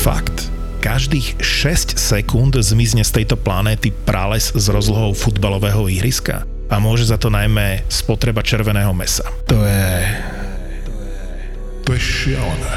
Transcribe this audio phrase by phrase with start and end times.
[0.00, 0.48] Fakt.
[0.80, 7.20] Každých 6 sekúnd zmizne z tejto planéty prales s rozlohou futbalového ihriska a môže za
[7.20, 9.28] to najmä spotreba červeného mesa.
[9.52, 9.92] To je...
[11.84, 12.74] To je šialené.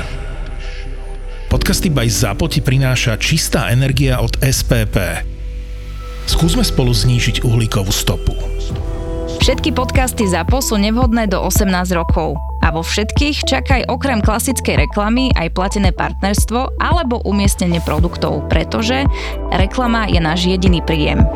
[1.48, 5.24] Podcasty by Zapo ti prináša čistá energia od SPP.
[6.28, 8.36] Skúsme spolu znížiť uhlíkovú stopu.
[9.40, 12.36] Všetky podcasty ZAPO sú nevhodné do 18 rokov.
[12.64, 19.04] A vo všetkých čakaj okrem klasickej reklamy aj platené partnerstvo alebo umiestnenie produktov, pretože
[19.52, 21.28] reklama je náš jediný príjem.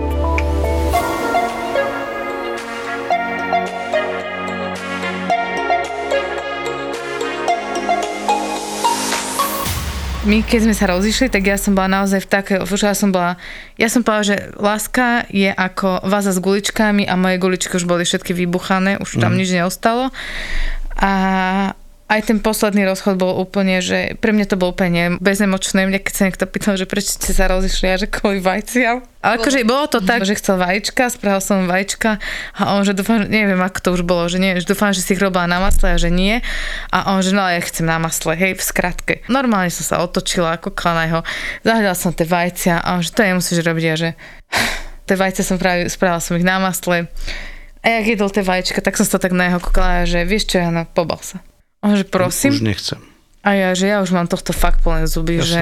[10.28, 13.40] my keď sme sa rozišli, tak ja som bola naozaj v také, ja som bola,
[13.80, 18.04] ja som povedala, že láska je ako váza s guličkami a moje guličky už boli
[18.04, 19.38] všetky vybuchané, už tam mm.
[19.40, 20.12] nič neostalo.
[20.98, 21.12] A
[22.08, 25.84] aj ten posledný rozchod bol úplne, že pre mňa to bolo úplne bezemočné.
[25.84, 29.04] Mňa keď sa niekto pýtal, že prečo ste sa rozišli, a že kvôli vajciam.
[29.20, 32.24] Ale akože bolo to tak, že chcel vajíčka, spravil som vajíčka
[32.56, 35.20] a on, že dúfam, neviem, ako to už bolo, že nie, že dúfam, že si
[35.20, 36.40] ich robila na masle a že nie.
[36.96, 39.14] A on, že no ja chcem na masle, hej, v skratke.
[39.28, 41.22] Normálne som sa otočila, ako na jeho,
[41.68, 44.10] zahľadala som tie vajcia a on, že to nemusíš robiť a že
[45.12, 47.12] tie vajce som práve, spravila som ich na masle.
[47.88, 50.60] A jak jedol tie vajíčka, tak som sa tak na jeho kúkala, že vieš čo,
[50.60, 51.40] Jana, pobal sa.
[51.80, 52.52] On že prosím.
[52.52, 53.00] Už nechcem.
[53.48, 55.48] A ja, že ja už mám tohto fakt plné zuby, Jasne.
[55.48, 55.62] že...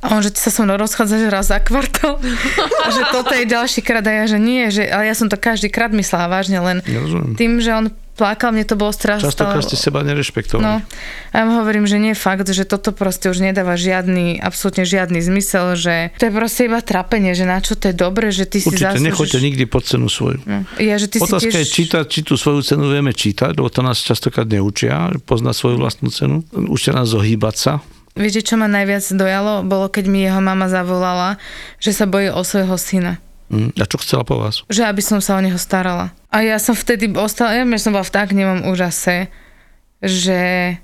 [0.00, 2.16] A on, že ty sa so mnou rozchádzaš raz za kvartál.
[2.84, 4.00] a že toto je ďalší krát.
[4.08, 7.04] A ja, že nie, že, ale ja som to každý krát myslela vážne, len ja
[7.36, 9.28] tým, že on plakal, mne to bolo strašne.
[9.28, 10.64] Častokrát ste seba nerešpektovali.
[10.64, 10.80] No,
[11.30, 14.88] a ja mu hovorím, že nie je fakt, že toto proste už nedáva žiadny, absolútne
[14.88, 18.48] žiadny zmysel, že to je proste iba trapenie, že na čo to je dobre, že
[18.48, 19.06] ty Určite, si zaslúžiš...
[19.12, 20.40] nechoďte nikdy pod cenu svoju.
[20.48, 20.64] No.
[20.80, 21.60] Ja, že ty Otázka si tiež...
[21.60, 25.76] je čítať, či tú svoju cenu vieme čítať, lebo to nás častokrát neučia, poznať svoju
[25.76, 26.40] vlastnú cenu.
[26.72, 27.72] Učia nás zohýbať sa.
[28.16, 29.60] Viete, čo ma najviac dojalo?
[29.60, 31.36] Bolo, keď mi jeho mama zavolala,
[31.76, 33.20] že sa bojí o svojho syna.
[33.46, 33.70] Mm.
[33.78, 34.66] A čo chcela po vás?
[34.66, 36.10] Že aby som sa o neho starala.
[36.34, 39.30] A ja som vtedy ostala, ja som bola v tak nemám úžase,
[40.02, 40.74] že...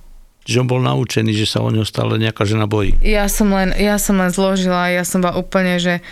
[0.42, 2.98] Že on bol naučený, že sa o neho stále nejaká žena bojí.
[3.02, 6.02] Ja som len, ja som len zložila, ja som bola úplne, že...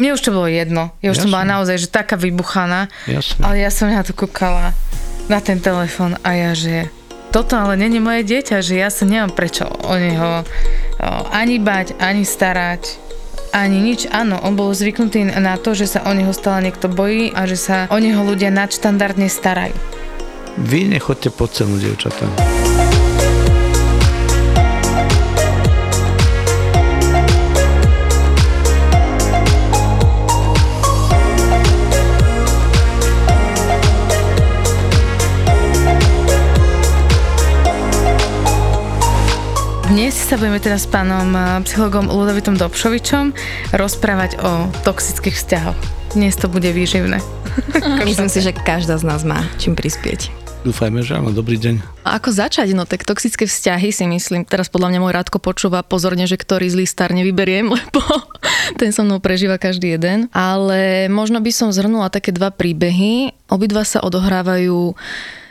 [0.00, 0.96] Mne už to bolo jedno.
[1.04, 1.24] Ja už Jasne.
[1.28, 2.88] som bola naozaj, že taká vybuchaná.
[3.04, 3.40] Jasne.
[3.44, 4.72] Ale ja som na to kúkala
[5.28, 6.88] na ten telefon a ja, že
[7.30, 10.42] toto ale není moje dieťa, že ja sa nemám prečo o neho
[11.30, 13.09] ani bať, ani starať
[13.50, 17.34] ani nič, áno, on bol zvyknutý na to, že sa o neho stále niekto bojí
[17.34, 19.74] a že sa o neho ľudia nadštandardne starajú.
[20.58, 22.26] Vy nechoďte pod cenu, dievčatá.
[40.10, 43.30] Dnes sa budeme teda s pánom eh, psychologom Ludovitom Dobšovičom
[43.70, 45.78] rozprávať o toxických vzťahoch.
[46.18, 47.22] Dnes to bude výživné.
[48.10, 50.34] Myslím si, že každá z nás má čím prispieť.
[50.66, 52.02] Dúfajme, že áno, dobrý deň.
[52.02, 52.74] A ako začať?
[52.74, 56.66] No tak toxické vzťahy si myslím, teraz podľa mňa môj Rádko počúva pozorne, že ktorý
[56.66, 58.02] zlý star nevyberiem, lebo
[58.82, 60.26] ten so mnou prežíva každý jeden.
[60.34, 63.30] Ale možno by som zhrnula také dva príbehy.
[63.46, 64.90] Obidva sa odohrávajú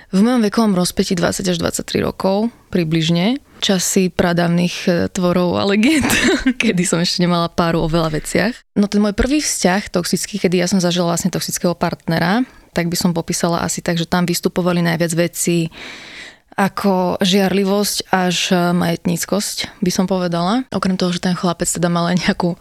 [0.09, 6.07] v mojom vekovom rozpeti 20 až 23 rokov približne, časy pradávnych e, tvorov a legend,
[6.61, 8.53] kedy som ešte nemala páru o veľa veciach.
[8.73, 12.41] No ten môj prvý vzťah toxický, kedy ja som zažila vlastne toxického partnera,
[12.73, 15.69] tak by som popísala asi tak, že tam vystupovali najviac veci
[16.59, 20.65] ako žiarlivosť až e, majetníckosť, by som povedala.
[20.73, 22.57] Okrem toho, že ten chlapec teda mal aj nejakú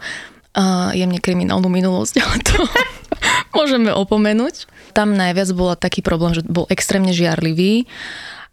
[0.58, 2.58] uh, jemne kriminálnu minulosť, ale to
[3.58, 4.68] môžeme opomenúť.
[4.96, 7.86] Tam najviac bola taký problém, že bol extrémne žiarlivý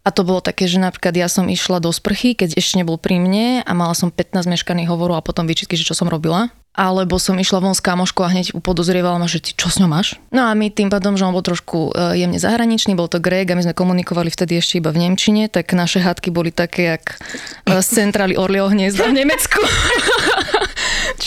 [0.06, 3.18] a to bolo také, že napríklad ja som išla do sprchy, keď ešte nebol pri
[3.18, 6.54] mne a mala som 15 meškaných hovorov a potom výčitky, že čo som robila.
[6.76, 9.90] Alebo som išla von s kamoškou a hneď upodozrievala ma, že ty čo s ňou
[9.90, 10.20] máš?
[10.30, 13.48] No a my tým pádom, že on bol trošku e, jemne zahraničný, bol to Greg
[13.48, 17.16] a my sme komunikovali vtedy ešte iba v Nemčine, tak naše hádky boli také, jak
[17.64, 19.58] e, z centrály Orlieho hniezda v Nemecku.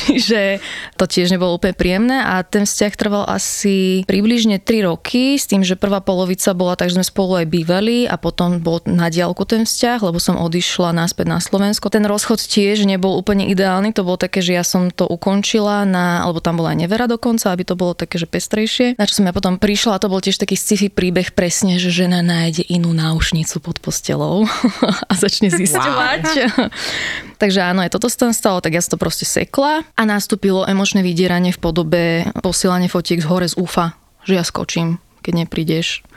[0.17, 0.57] Čiže
[0.97, 5.61] to tiež nebolo úplne príjemné a ten vzťah trval asi približne 3 roky s tým,
[5.61, 9.45] že prvá polovica bola tak, že sme spolu aj bývali a potom bol na diálku
[9.45, 11.93] ten vzťah, lebo som odišla naspäť na Slovensko.
[11.93, 16.25] Ten rozchod tiež nebol úplne ideálny, to bolo také, že ja som to ukončila na,
[16.25, 18.97] alebo tam bola aj nevera dokonca, aby to bolo také, že pestrejšie.
[18.97, 21.93] Na čo som ja potom prišla a to bol tiež taký sci-fi príbeh presne, že
[21.93, 24.49] žena nájde inú náušnicu pod postelou
[25.11, 26.23] a začne zisťovať.
[26.25, 26.69] Wow.
[27.41, 30.63] Takže áno, aj toto sa tam stalo, tak ja som to proste sekla a nastúpilo
[30.63, 32.03] emočné vydieranie v podobe
[32.39, 36.07] posielania fotiek z hore z úfa, že ja skočím, keď neprídeš.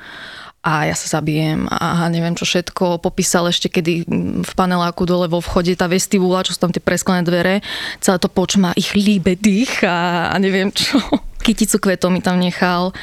[0.63, 3.03] a ja sa zabijem a neviem čo všetko.
[3.03, 4.07] Popísal ešte, kedy
[4.47, 7.67] v paneláku dole vo vchode tá vestibula, čo sú tam tie presklené dvere,
[7.99, 11.03] celé to počma ich líbe dých a, a neviem čo.
[11.43, 12.95] Kyticu kvetov mi tam nechal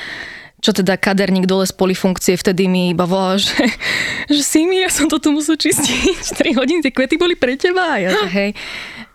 [0.59, 3.55] čo teda kaderník dole z polifunkcie vtedy mi iba volal, že,
[4.27, 7.55] že si mi, ja som to tu musel čistiť 3 hodiny, tie kvety boli pre
[7.55, 8.51] teba a ja, že hej,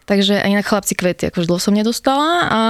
[0.04, 2.60] Takže aj inak chlapci kvety, akože dlho som nedostala a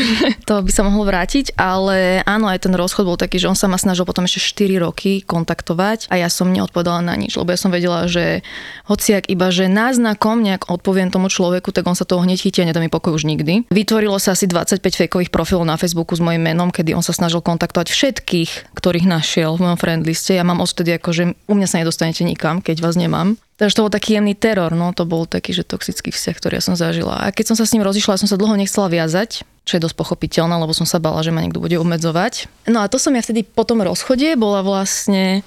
[0.48, 3.70] to by sa mohlo vrátiť, ale áno, aj ten rozchod bol taký, že on sa
[3.70, 7.58] ma snažil potom ešte 4 roky kontaktovať a ja som neodpovedala na nič, lebo ja
[7.58, 8.42] som vedela, že
[8.90, 12.66] hociak iba, že náznakom nejak odpoviem tomu človeku, tak on sa toho hneď chytí a
[12.66, 13.70] nedá mi pokoj už nikdy.
[13.70, 17.38] Vytvorilo sa asi 25 fejkových profilov na Facebooku s mojim menom, kedy on sa snažil
[17.38, 20.34] kontaktovať všetkých, ktorých našiel v mojom friendliste.
[20.34, 23.38] Ja mám odtedy ako, že u mňa sa nedostanete nikam, keď vás nemám.
[23.60, 26.64] Takže to bol taký jemný teror, no to bol taký, že toxický vzťah, ktorý ja
[26.64, 27.20] som zažila.
[27.20, 30.00] A keď som sa s ním rozišla, som sa dlho nechcela viazať, čo je dosť
[30.00, 32.48] pochopiteľné, lebo som sa bala, že ma niekto bude obmedzovať.
[32.72, 35.44] No a to som ja vtedy po tom rozchode bola vlastne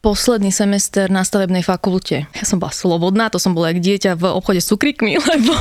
[0.00, 2.24] posledný semester na stavebnej fakulte.
[2.32, 5.52] Ja som bola slobodná, to som bola jak dieťa v obchode s cukrikmi, lebo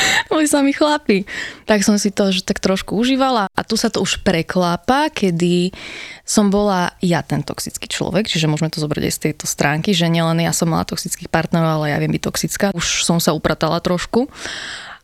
[0.32, 1.24] boli sami chlapi.
[1.66, 5.74] Tak som si to že tak trošku užívala a tu sa to už preklápa, kedy
[6.22, 10.06] som bola ja ten toxický človek, čiže môžeme to zobrať aj z tejto stránky, že
[10.06, 12.66] nielen ja som mala toxických partnerov, ale ja viem byť toxická.
[12.72, 14.30] Už som sa upratala trošku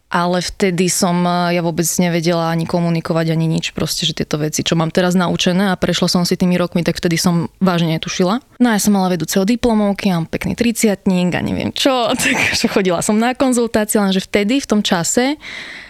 [0.06, 4.79] ale vtedy som ja vôbec nevedela ani komunikovať, ani nič, proste, že tieto veci, čo
[4.79, 8.38] mám teraz naučené a prešla som si tými rokmi, tak vtedy som vážne netušila.
[8.62, 13.19] No ja som mala vedúceho diplomovky, mám pekný triciatník a neviem čo, takže chodila som
[13.19, 15.35] na konzultácie, lenže vtedy, v tom čase,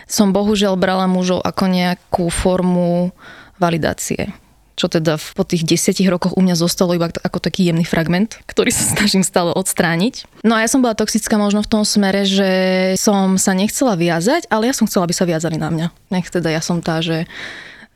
[0.08, 3.12] som bohužiaľ brala mužov ako nejakú formu
[3.60, 4.32] validácie
[4.76, 8.68] čo teda po tých desiatich rokoch u mňa zostalo iba ako taký jemný fragment, ktorý
[8.68, 10.28] sa snažím stále odstrániť.
[10.44, 12.50] No a ja som bola toxická možno v tom smere, že
[13.00, 15.86] som sa nechcela viazať, ale ja som chcela, aby sa viazali na mňa.
[16.12, 17.24] Nech teda ja som tá, že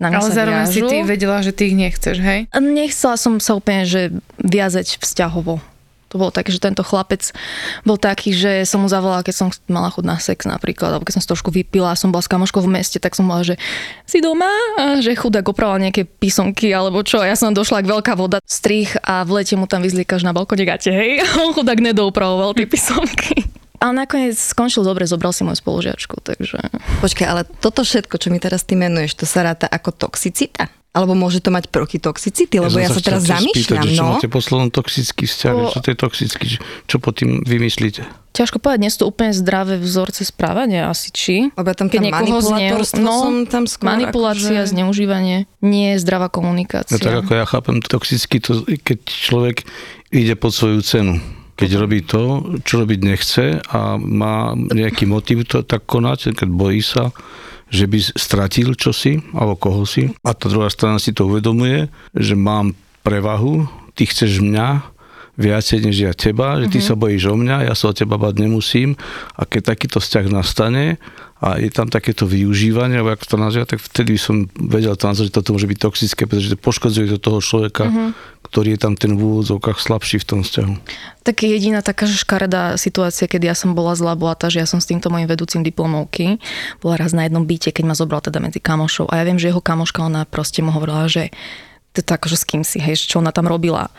[0.00, 0.72] na mňa Ale zároveň viažu.
[0.72, 2.48] si ty vedela, že ty ich nechceš, hej?
[2.56, 4.08] Nechcela som sa úplne, že
[4.40, 5.60] viazať vzťahovo.
[6.10, 7.30] To bolo také, že tento chlapec
[7.86, 11.18] bol taký, že som mu zavolala, keď som mala chud na sex napríklad, alebo keď
[11.18, 13.54] som trošku vypila a som bola s kamoškou v meste, tak som bola, že
[14.10, 17.22] si doma, a že chudák opravoval nejaké písomky alebo čo.
[17.22, 20.66] Ja som došla k veľká voda, strich a v lete mu tam vyzliekaš na balkone
[20.66, 21.22] gate, hej.
[21.42, 23.49] On chudák nedoupravoval tie písomky.
[23.80, 26.60] Ale nakoniec skončil dobre, zobral si moju spolužiačku, takže...
[27.00, 30.68] Počkaj, ale toto všetko, čo mi teraz ty menuješ, to sa ráta ako toxicita?
[30.90, 32.58] Alebo môže to mať proti toxicity?
[32.58, 34.10] Lebo ja, ja sa teraz zamýšľam, spýtať, že čo no.
[34.18, 36.46] máte poslednom toxický vzťah, Po- čo to je toxický,
[36.90, 38.02] čo- pod tým vymyslíte?
[38.34, 41.54] Ťažko povedať, nie sú to úplne zdravé vzorce správania asi, či?
[41.54, 46.02] Lebo ja tam Keď niekoho manipulátorstvo no, som tam skôr manipulácia, akože- zneužívanie, nie je
[46.02, 46.98] zdravá komunikácia.
[46.98, 49.62] No tak ako ja chápem toxicky, to, keď človek
[50.10, 51.22] ide pod svoju cenu.
[51.60, 56.80] Keď robí to, čo robiť nechce a má nejaký motiv to tak konať, keď bojí
[56.80, 57.12] sa,
[57.68, 60.08] že by stratil čosi alebo koho si.
[60.24, 62.72] A tá druhá strana si to uvedomuje, že mám
[63.04, 64.88] prevahu, ty chceš mňa
[65.40, 68.44] viacej než ja teba, že ty sa bojíš o mňa, ja sa o teba bať
[68.44, 69.00] nemusím.
[69.40, 71.00] A keď takýto vzťah nastane
[71.40, 75.08] a je tam takéto využívanie, alebo ako to nazvia, tak vtedy by som vedel to
[75.08, 77.88] nazvať, že toto môže byť toxické, pretože to poškodzuje to toho človeka,
[78.44, 80.74] ktorý je tam ten v úvodzovkách slabší v tom vzťahu.
[81.24, 84.84] Tak jediná taká škaredá situácia, keď ja som bola zlá, bola tá, že ja som
[84.84, 86.36] s týmto mojim vedúcim diplomovky
[86.84, 89.08] bola raz na jednom byte, keď ma zobral teda medzi kamošov.
[89.08, 91.32] A ja viem, že jeho kamoška, ona proste mu hovorila, že
[91.90, 93.90] to akože s kým si, hej, čo ona tam robila.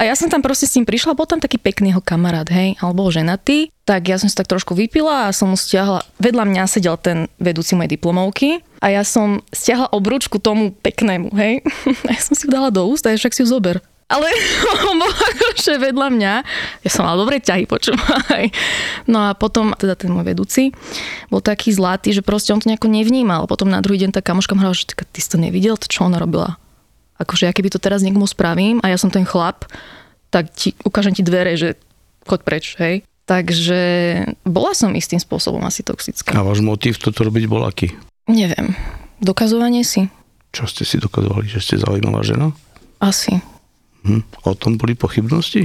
[0.00, 2.80] A ja som tam proste s ním prišla, bol tam taký pekný jeho kamarát, hej,
[2.80, 6.62] alebo ženatý, tak ja som si tak trošku vypila a som mu stiahla, vedľa mňa
[6.64, 11.60] sedel ten vedúci mojej diplomovky a ja som stiahla obručku tomu peknému, hej.
[12.08, 13.84] A ja som si ju dala do úst a ja však si ju zober.
[14.04, 14.28] Ale
[14.88, 16.32] on bol akože vedľa mňa.
[16.84, 18.52] Ja som mala dobre ťahy, počúvaj.
[19.08, 20.76] No a potom, teda ten môj vedúci,
[21.32, 23.48] bol taký zlatý, že proste on to nejako nevnímal.
[23.48, 26.04] Potom na druhý deň tá kamoška hovorila, že "Tyka, ty si to nevidel, to čo
[26.04, 26.60] ona robila.
[27.14, 29.64] Akože ja keby to teraz niekomu spravím a ja som ten chlap,
[30.28, 31.78] tak ti, ukážem ti dvere, že
[32.26, 33.06] choď preč, hej.
[33.24, 33.80] Takže
[34.44, 36.34] bola som istým spôsobom asi toxická.
[36.36, 37.94] A váš motiv toto robiť bol aký?
[38.26, 38.76] Neviem.
[39.22, 40.10] Dokazovanie si?
[40.52, 42.52] Čo ste si dokazovali, že ste zaujímavá žena?
[43.00, 43.40] Asi.
[44.04, 44.20] Hm.
[44.44, 45.64] O tom boli pochybnosti?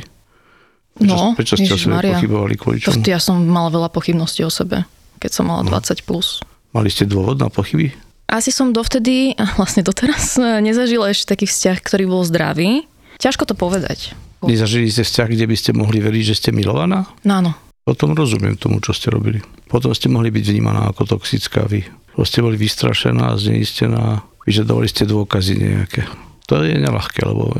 [0.95, 3.03] Prečo, No, prečo ste o sebe pochybovali kvôli To, čomu?
[3.03, 4.83] ja som mala veľa pochybností o sebe,
[5.19, 6.03] keď som mala 20+.
[6.03, 6.43] Plus.
[6.71, 7.91] Mali ste dôvod na pochyby?
[8.29, 12.85] Asi som dovtedy, a vlastne doteraz, nezažila ešte taký vzťah, ktorý bol zdravý.
[13.17, 14.13] Ťažko to povedať.
[14.45, 17.09] Nezažili ste vzťah, kde by ste mohli veriť, že ste milovaná?
[17.27, 17.51] No áno.
[17.83, 19.41] Potom rozumiem tomu, čo ste robili.
[19.67, 21.83] Potom ste mohli byť vnímaná ako toxická vy.
[22.13, 26.05] Potom ste boli vystrašená, zneistená, vyžadovali ste dôkazy nejaké.
[26.47, 27.51] To je nelahké, lebo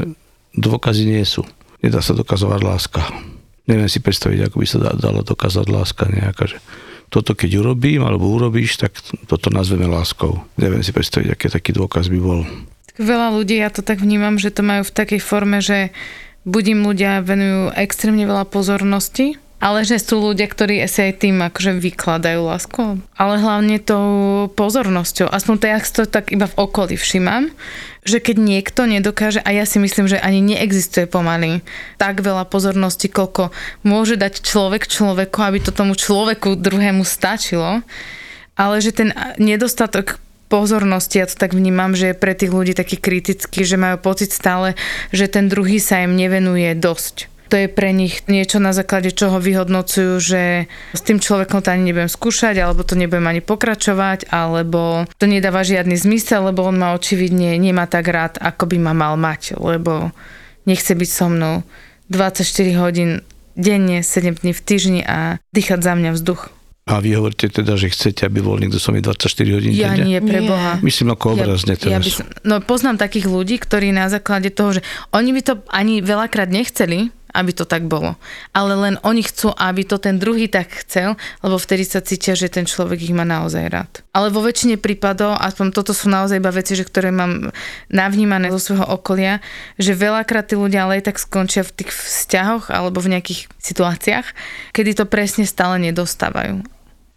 [0.56, 1.44] dôkazy nie sú.
[1.82, 3.02] Nedá sa dokazovať láska.
[3.68, 6.58] Neviem si predstaviť, ako by sa dala dokázať láska nejaká, že
[7.10, 8.94] toto keď urobím alebo urobíš, tak
[9.26, 10.46] toto nazveme láskou.
[10.62, 12.46] Neviem si predstaviť, aký taký dôkaz by bol.
[12.94, 15.90] Tak veľa ľudí, ja to tak vnímam, že to majú v takej forme, že
[16.46, 21.76] buď ľudia venujú extrémne veľa pozornosti, ale že sú ľudia, ktorí si aj tým akože
[21.84, 23.04] vykladajú lásku.
[23.20, 25.28] Ale hlavne tou pozornosťou.
[25.28, 27.52] Aspoň to ja to tak iba v okolí všimám,
[28.08, 31.60] že keď niekto nedokáže, a ja si myslím, že ani neexistuje pomaly
[32.00, 33.52] tak veľa pozornosti, koľko
[33.84, 37.84] môže dať človek človeku, aby to tomu človeku druhému stačilo,
[38.56, 42.98] ale že ten nedostatok pozornosti, ja to tak vnímam, že je pre tých ľudí taký
[42.98, 44.74] kritický, že majú pocit stále,
[45.14, 49.42] že ten druhý sa im nevenuje dosť to je pre nich niečo na základe čoho
[49.42, 55.10] vyhodnocujú, že s tým človekom to ani nebudem skúšať, alebo to nebudem ani pokračovať, alebo
[55.18, 59.18] to nedáva žiadny zmysel, lebo on ma očividne nemá tak rád, ako by ma mal
[59.18, 60.14] mať, lebo
[60.70, 61.66] nechce byť so mnou
[62.14, 62.46] 24
[62.78, 63.26] hodín
[63.58, 66.54] denne, 7 dní v týždni a dýchať za mňa vzduch.
[66.90, 70.10] A vy hovoríte teda, že chcete, aby bol niekto so mi 24 hodín Ja denne?
[70.10, 70.82] nie, pre Boha.
[70.82, 72.02] Myslím ako obrazne ja, ja teraz.
[72.02, 74.82] by som, no poznám takých ľudí, ktorí na základe toho, že
[75.14, 78.20] oni by to ani veľakrát nechceli, aby to tak bolo.
[78.52, 82.52] Ale len oni chcú, aby to ten druhý tak chcel, lebo vtedy sa cítia, že
[82.52, 83.92] ten človek ich má naozaj rád.
[84.12, 87.56] Ale vo väčšine prípadov, aspoň toto sú naozaj iba veci, že ktoré mám
[87.88, 89.40] navnímané zo svojho okolia,
[89.80, 94.28] že veľakrát tí ľudia ale aj tak skončia v tých vzťahoch alebo v nejakých situáciách,
[94.76, 96.60] kedy to presne stále nedostávajú.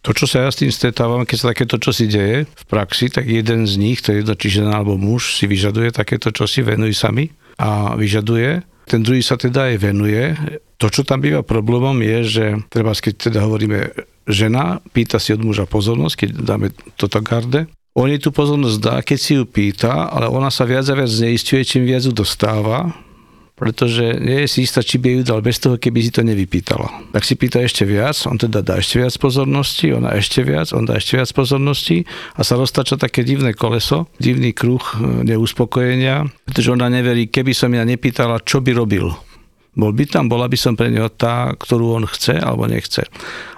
[0.03, 3.23] To, čo sa ja s tým stretávam, keď sa takéto čosi deje v praxi, tak
[3.31, 6.99] jeden z nich, to je jedno, či žena alebo muž, si vyžaduje takéto čosi, venuj
[6.99, 10.37] sami a vyžaduje ten druhý sa teda aj venuje.
[10.77, 13.89] To, čo tam býva problémom, je, že treba, keď teda hovoríme
[14.29, 16.67] žena, pýta si od muža pozornosť, keď dáme
[17.01, 20.85] toto garde, on jej tú pozornosť dá, keď si ju pýta, ale ona sa viac
[20.89, 22.93] a viac zneistuje, čím viac ju dostáva
[23.53, 27.13] pretože nie je si istá, či by ju dal bez toho, keby si to nevypýtala.
[27.13, 30.89] Tak si pýta ešte viac, on teda dá ešte viac pozornosti, ona ešte viac, on
[30.89, 36.73] dá ešte viac pozornosti a sa roztača také divné koleso, divný kruh e, neuspokojenia, pretože
[36.73, 39.13] ona neverí, keby som ja nepýtala, čo by robil.
[39.73, 43.09] Bol by tam, bola by som pre neho tá, ktorú on chce alebo nechce.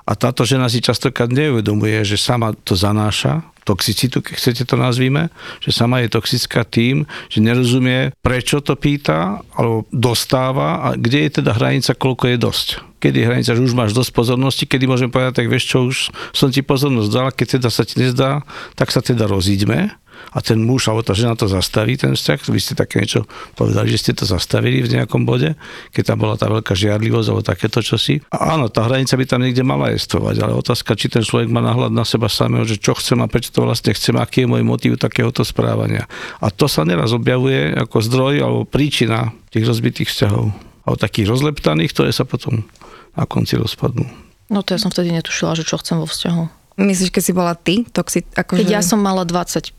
[0.06, 5.32] A táto žena si častokrát neuvedomuje, že sama to zanáša, toxicitu, keď chcete to nazvime,
[5.64, 11.30] že sama je toxická tým, že nerozumie, prečo to pýta, alebo dostáva a kde je
[11.40, 12.68] teda hranica, koľko je dosť.
[13.00, 16.12] Kedy je hranica, že už máš dosť pozornosti, kedy môžem povedať, tak vieš čo, už
[16.36, 18.44] som ti pozornosť dala, keď teda sa ti nezdá,
[18.76, 22.38] tak sa teda rozíďme a ten muž alebo tá žena to zastaví, ten vzťah.
[22.48, 23.28] Vy ste také niečo
[23.58, 25.58] povedali, že ste to zastavili v nejakom bode,
[25.90, 28.24] keď tam bola tá veľká žiarlivosť alebo takéto čosi.
[28.32, 31.60] A áno, tá hranica by tam niekde mala jestvovať, ale otázka, či ten človek má
[31.60, 34.62] nahľad na seba samého, že čo chcem a prečo to vlastne chcem, aký je môj
[34.64, 36.08] motív takéhoto správania.
[36.40, 40.54] A to sa neraz objavuje ako zdroj alebo príčina tých rozbitých vzťahov.
[40.84, 42.68] A o takých rozleptaných, ktoré sa potom
[43.16, 44.04] na konci rozpadnú.
[44.52, 46.42] No to ja som vtedy netušila, že čo chcem vo vzťahu.
[46.74, 48.26] Myslíš, keď si bola ty toxic?
[48.34, 48.66] Akože...
[48.66, 49.72] Keď ja som mala 20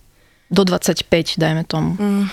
[0.49, 1.97] do 25, dajme tomu.
[1.97, 2.25] Mm.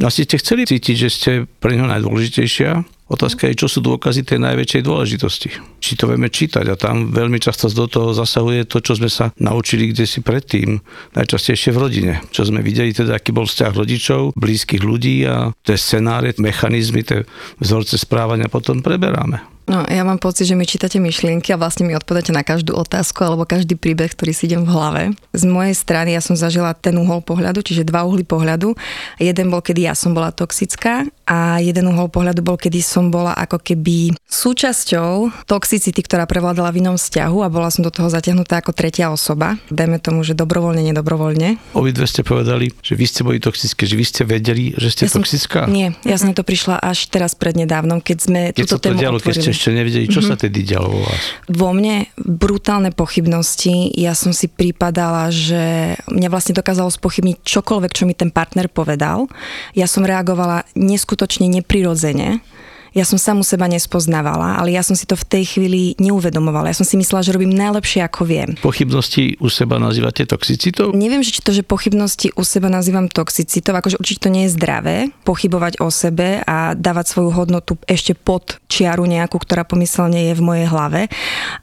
[0.00, 1.30] Asi ste chceli cítiť, že ste
[1.60, 3.00] pre ňo najdôležitejšia.
[3.10, 5.50] Otázka je, čo sú dôkazy tej najväčšej dôležitosti.
[5.82, 9.34] Či to vieme čítať a tam veľmi často do toho zasahuje to, čo sme sa
[9.36, 10.78] naučili kde si predtým,
[11.18, 12.12] najčastejšie v rodine.
[12.30, 17.26] Čo sme videli teda, aký bol vzťah rodičov, blízkych ľudí a tie scenáre, mechanizmy, tie
[17.58, 19.42] vzorce správania potom preberáme.
[19.70, 23.22] No, ja mám pocit, že mi čítate myšlienky a vlastne mi odpovedáte na každú otázku
[23.22, 25.02] alebo každý príbeh, ktorý si idem v hlave.
[25.30, 28.74] Z mojej strany ja som zažila ten uhol pohľadu, čiže dva uhly pohľadu.
[29.22, 33.30] Jeden bol, kedy ja som bola toxická a jeden uhol pohľadu bol, kedy som bola
[33.38, 38.58] ako keby súčasťou toxicity, ktorá prevládala v inom vzťahu a bola som do toho zatiahnutá
[38.58, 39.54] ako tretia osoba.
[39.70, 41.62] Dajme tomu, že dobrovoľne, nedobrovoľne.
[41.78, 45.14] Obidve ste povedali, že vy ste boli toxické, že vy ste vedeli, že ste ja
[45.14, 45.70] som, toxická?
[45.70, 49.38] Nie, ja som to prišla až teraz prednedávnom, keď sme keď túto tému dialo, otvorili.
[49.38, 50.34] Keď ste ešte nevedeli, čo mm-hmm.
[50.34, 51.22] sa tedy dialo vo vás?
[51.46, 53.94] Vo mne brutálne pochybnosti.
[53.94, 59.30] Ja som si pripadala, že mňa vlastne dokázalo spochybniť čokoľvek, čo mi ten partner povedal.
[59.78, 62.40] Ja som reagovala neskutočne neprirodzene
[62.90, 66.74] ja som samu seba nespoznávala, ale ja som si to v tej chvíli neuvedomovala.
[66.74, 68.48] Ja som si myslela, že robím najlepšie, ako viem.
[68.58, 70.90] Pochybnosti u seba nazývate toxicitou?
[70.90, 74.54] Neviem, že či to, že pochybnosti u seba nazývam toxicitou, akože určite to nie je
[74.58, 80.34] zdravé pochybovať o sebe a dávať svoju hodnotu ešte pod čiaru nejakú, ktorá pomyselne je
[80.34, 81.06] v mojej hlave.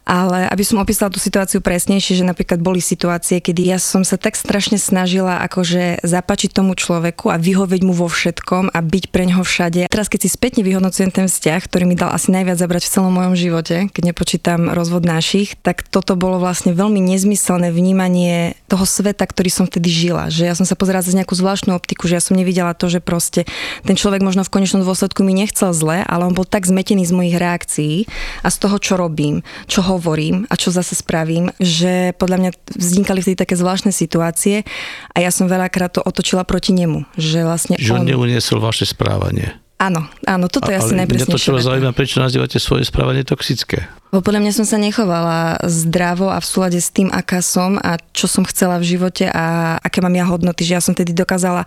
[0.08, 4.16] Ale aby som opísala tú situáciu presnejšie, že napríklad boli situácie, kedy ja som sa
[4.16, 9.28] tak strašne snažila akože zapačiť tomu človeku a vyhovieť mu vo všetkom a byť pre
[9.28, 9.92] neho všade.
[9.92, 13.10] Teraz keď si spätne vyhodnocujem ten vzťah, ktorý mi dal asi najviac zabrať v celom
[13.10, 19.26] mojom živote, keď nepočítam rozvod našich, tak toto bolo vlastne veľmi nezmyselné vnímanie toho sveta,
[19.26, 20.30] ktorý som vtedy žila.
[20.30, 23.02] Že ja som sa pozerala cez nejakú zvláštnu optiku, že ja som nevidela to, že
[23.02, 23.50] proste
[23.82, 27.18] ten človek možno v konečnom dôsledku mi nechcel zle, ale on bol tak zmetený z
[27.18, 28.06] mojich reakcií
[28.46, 33.26] a z toho, čo robím, čo hovorím a čo zase spravím, že podľa mňa vznikali
[33.26, 34.70] vtedy také zvláštne situácie
[35.12, 37.10] a ja som veľakrát to otočila proti nemu.
[37.18, 41.30] Že vlastne že on, on neuniesol vaše správanie Áno, áno, toto je asi Ale mňa
[41.30, 41.70] to čo najpresnejšie.
[41.70, 43.86] zaujíma, prečo nazývate svoje správanie toxické.
[44.10, 48.02] Lebo podľa mňa som sa nechovala zdravo a v súlade s tým, aká som a
[48.10, 51.62] čo som chcela v živote a aké mám ja hodnoty, že ja som tedy dokázala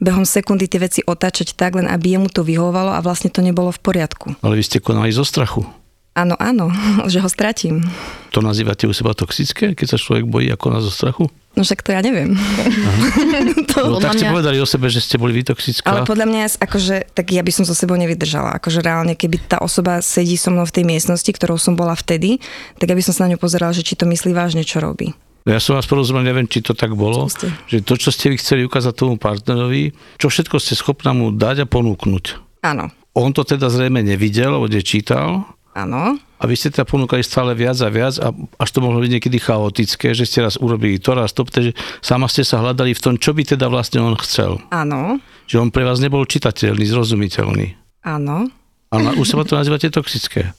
[0.00, 3.68] behom sekundy tie veci otáčať tak, len aby jemu to vyhovovalo a vlastne to nebolo
[3.68, 4.40] v poriadku.
[4.40, 5.60] Ale vy ste konali zo strachu.
[6.12, 6.68] Áno, áno,
[7.12, 7.80] že ho stratím.
[8.30, 11.30] To nazývate u seba toxické, keď sa človek bojí a koná zo strachu?
[11.50, 12.34] No však to ja neviem.
[13.70, 15.82] to, No tak ste mňa- povedali o sebe, že ste boli vy toxická.
[15.84, 18.54] ale podľa mňa, akože, tak ja by som so sebou nevydržala.
[18.54, 22.38] Akože reálne, keby tá osoba sedí so mnou v tej miestnosti, ktorou som bola vtedy,
[22.76, 25.10] tak ja by som sa na ňu pozerala, že či to myslí vážne, čo robí.
[25.42, 27.48] Ja som vás porozumel, neviem, či to tak bolo, Skúste.
[27.66, 29.90] že to, čo ste vy chceli ukázať tomu partnerovi,
[30.20, 32.24] čo všetko ste schopná mu dať a ponúknuť.
[32.60, 36.18] Áno, On to teda zrejme nevidel, alebo nečítal, áno.
[36.18, 39.38] a vy ste teda ponúkali stále viac a viac a až to mohlo byť niekedy
[39.38, 43.14] chaotické, že ste raz urobili to, raz to, pretože sama ste sa hľadali v tom,
[43.16, 44.58] čo by teda vlastne on chcel.
[44.72, 47.66] Áno, Že on pre vás nebol čitateľný, zrozumiteľný.
[48.06, 48.48] áno.
[48.90, 50.50] A na, už sa to nazývate toxické.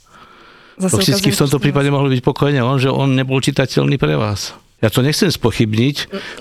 [0.79, 4.55] Zase ukazujem, v tomto prípade mohol byť pokojne on, že on nebol čitateľný pre vás.
[4.81, 5.97] Ja to nechcem spochybniť,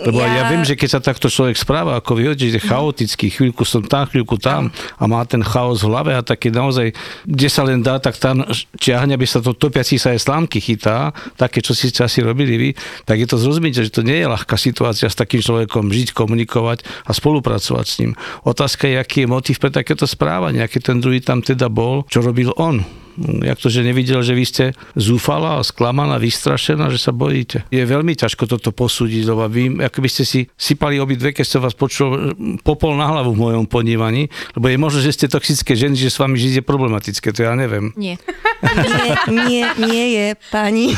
[0.09, 2.65] lebo ja, ja viem, že keď sa takto človek správa, ako vy hovoríte, že je
[2.65, 6.97] chaotický, chvíľku som tam, chvíľku tam a má ten chaos v hlave a také naozaj,
[7.29, 8.41] kde sa len dá, tak tam
[8.81, 12.57] čiahne, aby sa to topiaci sa aj slámky chytá, také, čo si ste asi robili
[12.57, 12.71] vy,
[13.05, 16.89] tak je to zrozumieť, že to nie je ľahká situácia s takým človekom žiť, komunikovať
[17.05, 18.13] a spolupracovať s ním.
[18.49, 22.25] Otázka je, aký je motív pre takéto správanie, aký ten druhý tam teda bol, čo
[22.25, 22.81] robil on.
[23.21, 24.65] Jak to, že nevidel, že vy ste
[24.97, 27.69] zúfala, sklamaná, vystrašená, že sa bojíte.
[27.69, 31.61] Je veľmi ťažko toto posúdiť, lebo vy, ako by ste si sypali obidve, keď som
[31.61, 32.33] vás počul
[32.65, 36.17] popol na hlavu v mojom ponímaní, lebo je možné, že ste toxické ženy, že s
[36.17, 37.93] vami žiť je problematické, to ja neviem.
[37.95, 38.17] Nie.
[38.61, 39.17] Nie,
[39.49, 40.93] nie, nie je, pani.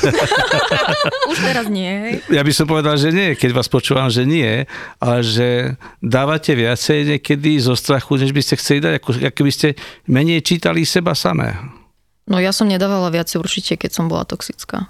[1.31, 2.19] Už teraz nie.
[2.27, 4.67] Ja by som povedal, že nie, keď vás počúvam, že nie,
[4.99, 9.53] ale že dávate viacej niekedy zo strachu, než by ste chceli dať, ako, ako by
[9.55, 9.69] ste
[10.11, 11.82] menej čítali seba samé.
[12.31, 14.87] No ja som nedávala viac určite, keď som bola toxická.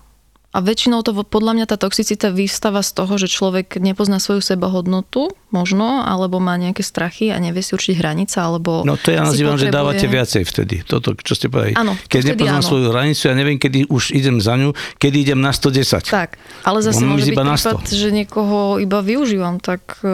[0.52, 5.32] A väčšinou to podľa mňa tá toxicita vystáva z toho, že človek nepozná svoju sebahodnotu,
[5.48, 9.56] možno, alebo má nejaké strachy a nevie si určiť hranice, alebo No to ja nazývam,
[9.56, 10.84] že potrebuje- dávate viacej vtedy.
[10.84, 11.72] Toto, čo ste povedali.
[11.72, 12.68] Áno, Keď nepoznám áno.
[12.68, 16.04] svoju hranicu, ja neviem, kedy už idem za ňu, kedy idem na 110.
[16.12, 16.36] Tak,
[16.68, 20.04] ale zase Mám môže byť prípad, že niekoho iba využívam, tak...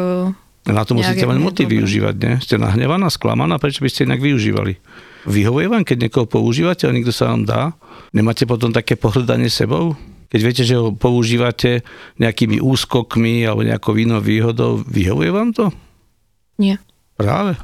[0.70, 2.33] Na to musíte nejak mať motiv využívať, ne?
[2.38, 4.78] Ste nahnevaná, sklamaná, prečo by ste inak využívali?
[5.26, 7.62] Vyhovuje vám, keď niekoho používate a niekto sa vám dá?
[8.14, 9.98] Nemáte potom také pohrdanie sebou?
[10.28, 11.81] Keď viete, že ho používate
[12.20, 15.72] nejakými úskokmi alebo nejakou inou výhodou, vyhovuje vám to?
[16.61, 16.76] Nie.
[17.16, 17.57] Práve.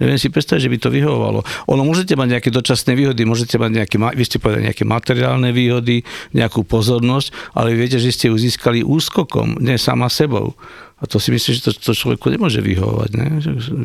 [0.00, 1.40] Neviem si predstaviť, že by to vyhovovalo.
[1.68, 6.00] Ono môžete mať nejaké dočasné výhody, môžete mať nejaké, vy ste povedali nejaké materiálne výhody,
[6.32, 10.56] nejakú pozornosť, ale viete, že ste ju získali úskokom, nie sama sebou.
[11.00, 13.10] A to si myslím, že to, to človeku nemôže vyhovovať.
[13.16, 13.26] Ne?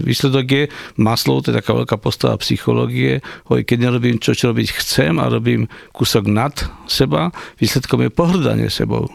[0.03, 0.63] Výsledok je,
[0.99, 5.31] Maslov, to je taká veľká postava psychológie, hovorí, keď nerobím čo, čo robiť chcem a
[5.31, 6.51] robím kúsok nad
[6.91, 9.07] seba, výsledkom je pohrdanie sebou.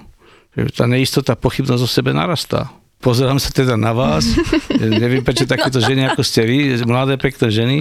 [0.72, 2.72] Tá neistota, pochybnosť o sebe narastá.
[3.00, 4.28] Pozerám sa teda na vás,
[4.76, 7.76] neviem prečo takéto ženy ako ste vy, mladé pekné ženy,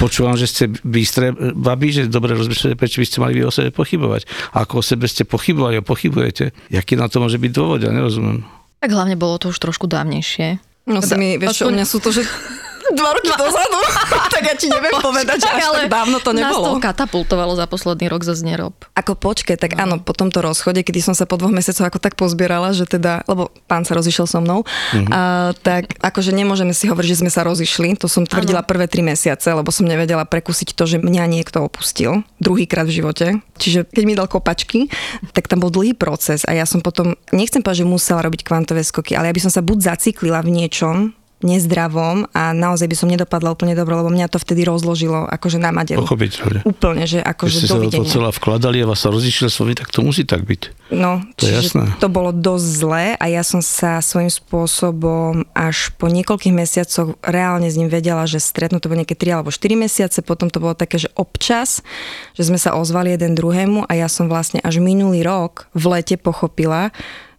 [0.00, 3.68] počúvam, že ste bystré babi, že dobre rozmýšľate, prečo by ste mali vy o sebe
[3.76, 4.24] pochybovať.
[4.56, 7.92] A ako o sebe ste pochybovali a pochybujete, jaký na to môže byť dôvod, ja
[7.92, 8.63] nerozumiem.
[8.84, 10.60] Tak hlavne bolo to už trošku dávnejšie.
[10.84, 12.28] No si mi, vieš čo, u mňa sú to, že
[12.94, 13.78] dva roky dozadu,
[14.34, 16.80] tak ja ti neviem povedať, že až tak dávno to Nás to nebolo.
[16.80, 18.74] katapultovalo za posledný rok za znerob.
[18.94, 22.14] Ako počkej, tak áno, po tomto rozchode, kedy som sa po dvoch mesiacoch ako tak
[22.14, 24.62] pozbierala, že teda, lebo pán sa rozišiel so mnou,
[25.10, 29.02] a, tak akože nemôžeme si hovoriť, že sme sa rozišli, to som tvrdila prvé tri
[29.02, 33.26] mesiace, lebo som nevedela prekúsiť to, že mňa niekto opustil druhýkrát v živote.
[33.58, 34.90] Čiže keď mi dal kopačky,
[35.32, 38.84] tak tam bol dlhý proces a ja som potom, nechcem povedať, že musela robiť kvantové
[38.84, 40.96] skoky, ale ja by som sa buď zaciklila v niečom,
[41.44, 45.70] nezdravom a naozaj by som nedopadla úplne dobre, lebo mňa to vtedy rozložilo akože na
[45.70, 46.00] madelu.
[46.00, 46.64] Pochopiteľne.
[46.64, 49.60] Úplne, že Keď akože ste sa do toho celá vkladali a vás sa rozišli s
[49.60, 50.90] vami, tak to musí tak byť.
[50.90, 51.84] No, To je jasné.
[52.00, 57.68] to bolo dosť zlé a ja som sa svojím spôsobom až po niekoľkých mesiacoch reálne
[57.68, 60.72] s ním vedela, že stretnú to bolo nejaké 3 alebo 4 mesiace, potom to bolo
[60.72, 61.84] také, že občas,
[62.32, 66.16] že sme sa ozvali jeden druhému a ja som vlastne až minulý rok v lete
[66.16, 66.88] pochopila,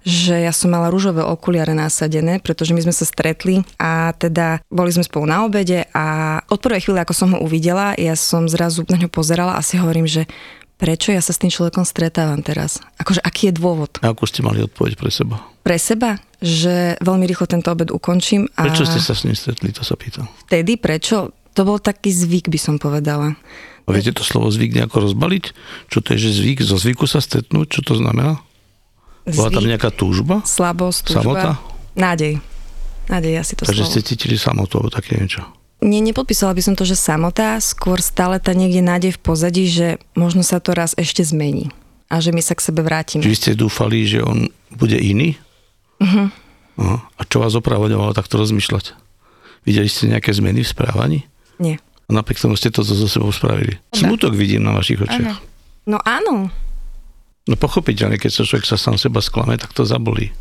[0.05, 4.93] že ja som mala rúžové okuliare nasadené, pretože my sme sa stretli a teda boli
[4.93, 8.85] sme spolu na obede a od prvej chvíle, ako som ho uvidela, ja som zrazu
[8.85, 10.29] na ňo pozerala a si hovorím, že
[10.77, 12.77] prečo ja sa s tým človekom stretávam teraz?
[13.01, 13.97] Akože aký je dôvod?
[14.05, 15.41] A ako ste mali odpoveď pre seba?
[15.65, 19.73] Pre seba, že veľmi rýchlo tento obed ukončím a Prečo ste sa s ním stretli,
[19.73, 20.29] to sa pýtam.
[20.45, 21.33] vtedy prečo?
[21.55, 23.39] To bol taký zvyk, by som povedala.
[23.87, 25.45] A viete to slovo zvyk nejako rozbaliť?
[25.87, 27.79] Čo to je, že zvyk, zo zvyku sa stretnúť?
[27.79, 28.43] Čo to znamená?
[29.25, 30.45] Bola tam nejaká túžba?
[30.45, 31.21] slabosť, túžba.
[31.21, 31.51] Samota?
[31.97, 32.37] Nádej.
[33.09, 33.93] Nádej, asi to Takže slovo.
[33.93, 35.45] ste cítili samotu, alebo také niečo.
[35.85, 40.01] Nie, nepodpísala by som to, že samotá, skôr stále tá niekde nádej v pozadí, že
[40.17, 41.69] možno sa to raz ešte zmení
[42.09, 43.21] a že my sa k sebe vrátime.
[43.21, 45.37] Či vy ste dúfali, že on bude iný?
[46.01, 46.29] Uh-huh.
[46.81, 46.97] Aha.
[47.17, 48.97] A čo vás opravovalo takto rozmýšľať?
[49.65, 51.19] Videli ste nejaké zmeny v správaní?
[51.57, 51.81] Nie.
[52.05, 53.81] A napriek tomu ste to so sebou spravili.
[53.89, 55.41] Smutok vidím na vašich očiach.
[55.89, 56.49] No áno.
[57.45, 60.33] No pochopiteľne, keď sa človek sa sám seba sklame, tak to zabolí.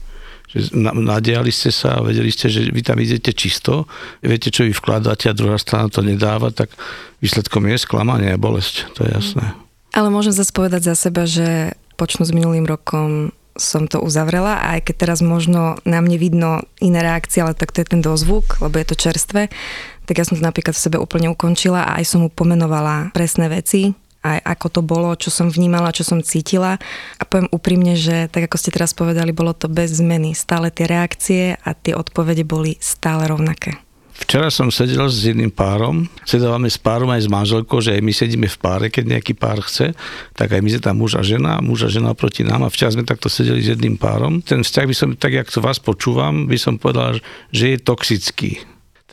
[0.48, 0.72] Že
[1.04, 3.84] nadiali ste sa a vedeli ste, že vy tam idete čisto,
[4.24, 6.72] viete, čo vy vkladáte a druhá strana to nedáva, tak
[7.20, 9.52] výsledkom je sklamanie a bolesť, to je jasné.
[9.92, 14.78] Ale môžem zase povedať za seba, že počnú s minulým rokom som to uzavrela a
[14.78, 16.50] aj keď teraz možno na mne vidno
[16.82, 19.46] iné reakcie, ale tak to je ten dozvuk, lebo je to čerstvé,
[20.04, 23.46] tak ja som to napríklad v sebe úplne ukončila a aj som mu pomenovala presné
[23.46, 26.80] veci, aj ako to bolo, čo som vnímala, čo som cítila.
[27.20, 30.32] A poviem úprimne, že tak ako ste teraz povedali, bolo to bez zmeny.
[30.32, 33.84] Stále tie reakcie a tie odpovede boli stále rovnaké.
[34.14, 38.12] Včera som sedel s jedným párom, sedávame s párom aj s manželkou, že aj my
[38.14, 39.90] sedíme v páre, keď nejaký pár chce,
[40.38, 42.94] tak aj my sme tam muž a žena, muž a žena proti nám a včera
[42.94, 44.38] sme takto sedeli s jedným párom.
[44.38, 47.18] Ten vzťah by som, tak jak to vás počúvam, by som povedal,
[47.50, 48.62] že je toxický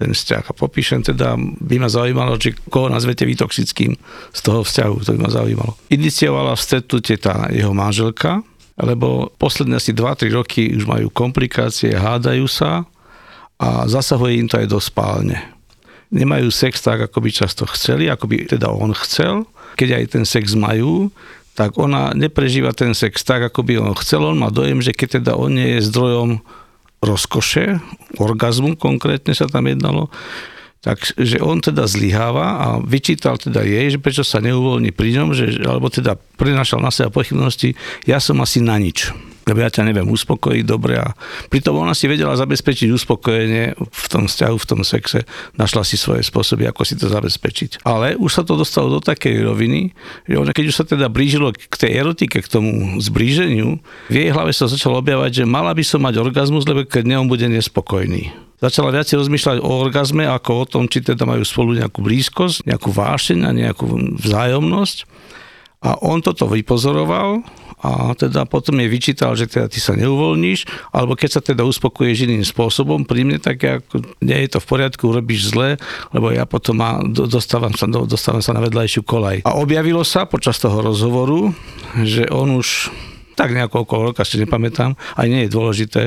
[0.02, 0.50] ten vzťah.
[0.50, 3.94] A popíšem teda, by ma zaujímalo, či koho nazvete vy toxickým
[4.34, 5.78] z toho vzťahu, to by ma zaujímalo.
[5.94, 8.42] Iniciovala stretnutie tá jeho manželka,
[8.82, 12.90] lebo posledné asi 2-3 roky už majú komplikácie, hádajú sa,
[13.62, 15.38] a zasahuje im to aj do spálne.
[16.10, 19.46] Nemajú sex tak, ako by často chceli, ako by teda on chcel.
[19.78, 21.14] Keď aj ten sex majú,
[21.54, 24.26] tak ona neprežíva ten sex tak, ako by on chcel.
[24.26, 26.42] On má dojem, že keď teda on nie je zdrojom
[27.02, 27.82] rozkoše,
[28.22, 30.14] orgazmu konkrétne sa tam jednalo,
[30.86, 35.62] takže on teda zlyháva a vyčítal teda jej, že prečo sa neuvoľní pri ňom, že,
[35.66, 37.74] alebo teda prinašal na seba pochybnosti,
[38.06, 39.10] ja som asi na nič
[39.48, 41.14] lebo ja ťa neviem uspokojiť dobre a
[41.50, 45.26] pritom ona si vedela zabezpečiť uspokojenie v tom vzťahu, v tom sexe,
[45.58, 47.82] našla si svoje spôsoby, ako si to zabezpečiť.
[47.86, 49.92] Ale už sa to dostalo do takej roviny,
[50.30, 54.30] že ona, keď už sa teda blížilo k tej erotike, k tomu zblíženiu, v jej
[54.30, 58.52] hlave sa začalo objavať, že mala by som mať orgazmus, lebo keď neom bude nespokojný
[58.62, 62.94] začala viacej rozmýšľať o orgazme ako o tom, či teda majú spolu nejakú blízkosť, nejakú
[62.94, 63.90] vášeň a nejakú
[64.22, 65.10] vzájomnosť.
[65.82, 67.42] A on toto vypozoroval
[67.82, 72.30] a teda potom je vyčítal, že teda ty sa neuvoľníš, alebo keď sa teda uspokoješ
[72.30, 75.82] iným spôsobom pri mne, tak ako nie je to v poriadku, urobíš zle,
[76.14, 79.38] lebo ja potom má, dostávam, sa, dostávam sa na vedľajšiu kolaj.
[79.50, 81.50] A objavilo sa počas toho rozhovoru,
[82.06, 82.94] že on už
[83.34, 86.04] tak nejako okolo roka, ešte nepamätám, aj nie je dôležité,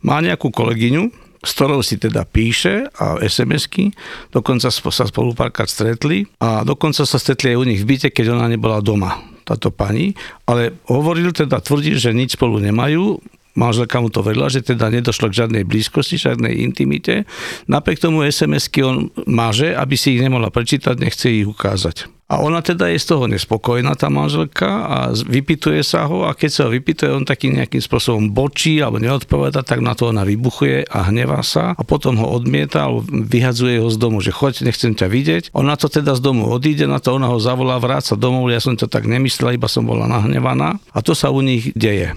[0.00, 1.12] má nejakú kolegyňu,
[1.44, 3.94] s ktorou si teda píše a SMS-ky,
[4.34, 8.34] dokonca sa spolu párkrát stretli a dokonca sa stretli aj u nich v byte, keď
[8.34, 10.12] ona nebola doma táto pani,
[10.44, 13.16] ale hovoril teda, tvrdí, že nič spolu nemajú,
[13.58, 17.26] manželka mu to verila, že teda nedošlo k žiadnej blízkosti, žiadnej intimite.
[17.66, 22.06] Napriek tomu SMS-ky on máže, aby si ich nemohla prečítať, nechce ich ukázať.
[22.28, 26.50] A ona teda je z toho nespokojná, tá manželka, a vypituje sa ho a keď
[26.52, 30.92] sa ho vypituje, on takým nejakým spôsobom bočí alebo neodpoveda, tak na to ona vybuchuje
[30.92, 34.92] a hnevá sa a potom ho odmieta alebo vyhadzuje ho z domu, že choď, nechcem
[34.92, 35.44] ťa vidieť.
[35.56, 38.76] Ona to teda z domu odíde, na to ona ho zavolá, vráca domov, ja som
[38.76, 42.12] to tak nemyslela, iba som bola nahnevaná a to sa u nich deje.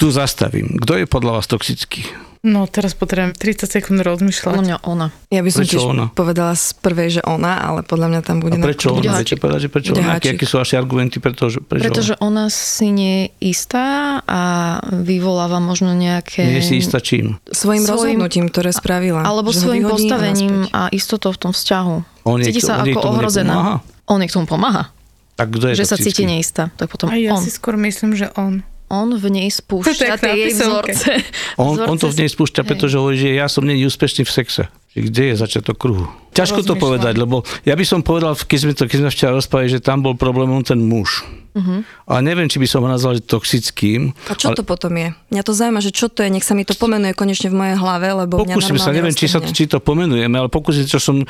[0.00, 0.80] Tu zastavím.
[0.80, 2.08] Kto je podľa vás toxický?
[2.40, 4.48] No, teraz potrebujem 30 sekúnd rozmýšľať.
[4.48, 5.12] Podľa mňa ona.
[5.28, 6.04] Ja by som Prečo tiež ona?
[6.08, 8.56] povedala z prvej, že ona, ale podľa mňa tam bude...
[8.56, 9.20] A prečo Bude ona?
[9.20, 10.16] Viete povedať, že prečo ona?
[10.16, 13.84] Aké, aké sú vaše argumenty, pretože, prečo Pretože ona si nie je istá
[14.24, 14.40] a
[14.88, 16.48] vyvoláva možno nejaké...
[16.48, 17.36] Nie si istá čím?
[17.44, 19.20] Svojim, Svojim- rozhodnutím, ktoré spravila.
[19.20, 20.80] Alebo svojim a postavením naspäť.
[20.80, 22.24] a istotou v tom vzťahu.
[22.24, 23.52] On cíti sa on ako ohrozená.
[23.52, 23.76] nepomáha?
[24.08, 24.88] On jej k tomu pomáha.
[25.36, 26.08] Tak kto je že sa toxický?
[26.08, 26.72] cíti neistá.
[26.72, 27.44] Tak potom A ja on.
[27.44, 28.64] si skôr myslím, že on.
[28.90, 31.10] On v nej spúšťa tie jej vzorce.
[31.54, 32.68] On, on to v nej spúšťa, Hej.
[32.74, 34.62] pretože hovorí, že ja som není úspešný v sexe.
[34.98, 36.10] Kde je začiatok kruhu?
[36.40, 36.84] Ťažko to Rozmýšľam.
[36.84, 37.36] povedať, lebo
[37.68, 40.64] ja by som povedal, keď sme, to, keď sme včera rozprávali, že tam bol problémom
[40.64, 41.22] ten muž.
[41.50, 41.82] Uh-huh.
[42.06, 44.14] A neviem, či by som ho nazval toxickým.
[44.30, 45.10] A čo to potom je?
[45.34, 47.76] Mňa to zaujíma, že čo to je, nech sa mi to pomenuje konečne v mojej
[47.76, 51.26] hlave, lebo Pokúsim sa, neviem, či, sa, či to pomenujeme, ale pokúsim čo som,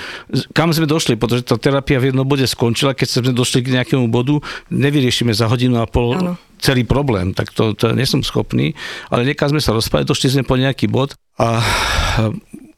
[0.52, 4.12] kam sme došli, pretože tá terapia v jednom bode skončila, keď sme došli k nejakému
[4.12, 4.36] bodu,
[4.68, 6.32] nevyriešime za hodinu a pol Áno.
[6.60, 8.76] celý problém, tak to, to nie som schopný,
[9.08, 11.64] ale nechám sme sa rozprávať, došli sme po nejaký bod a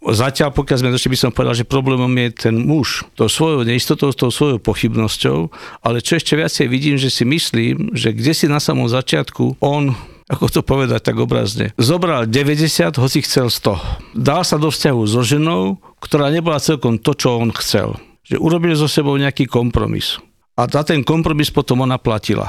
[0.03, 4.11] Zatiaľ, pokiaľ sme došli, by som povedal, že problémom je ten muž, tou svojou neistotou,
[4.11, 5.47] s tou svojou pochybnosťou,
[5.87, 9.95] ale čo ešte viacej vidím, že si myslím, že kde si na samom začiatku on
[10.33, 11.77] ako to povedať tak obrazne.
[11.77, 14.17] Zobral 90, hoci chcel 100.
[14.17, 18.01] Dal sa do vzťahu so ženou, ktorá nebola celkom to, čo on chcel.
[18.25, 20.17] Že urobil so sebou nejaký kompromis.
[20.57, 22.49] A za ten kompromis potom ona platila.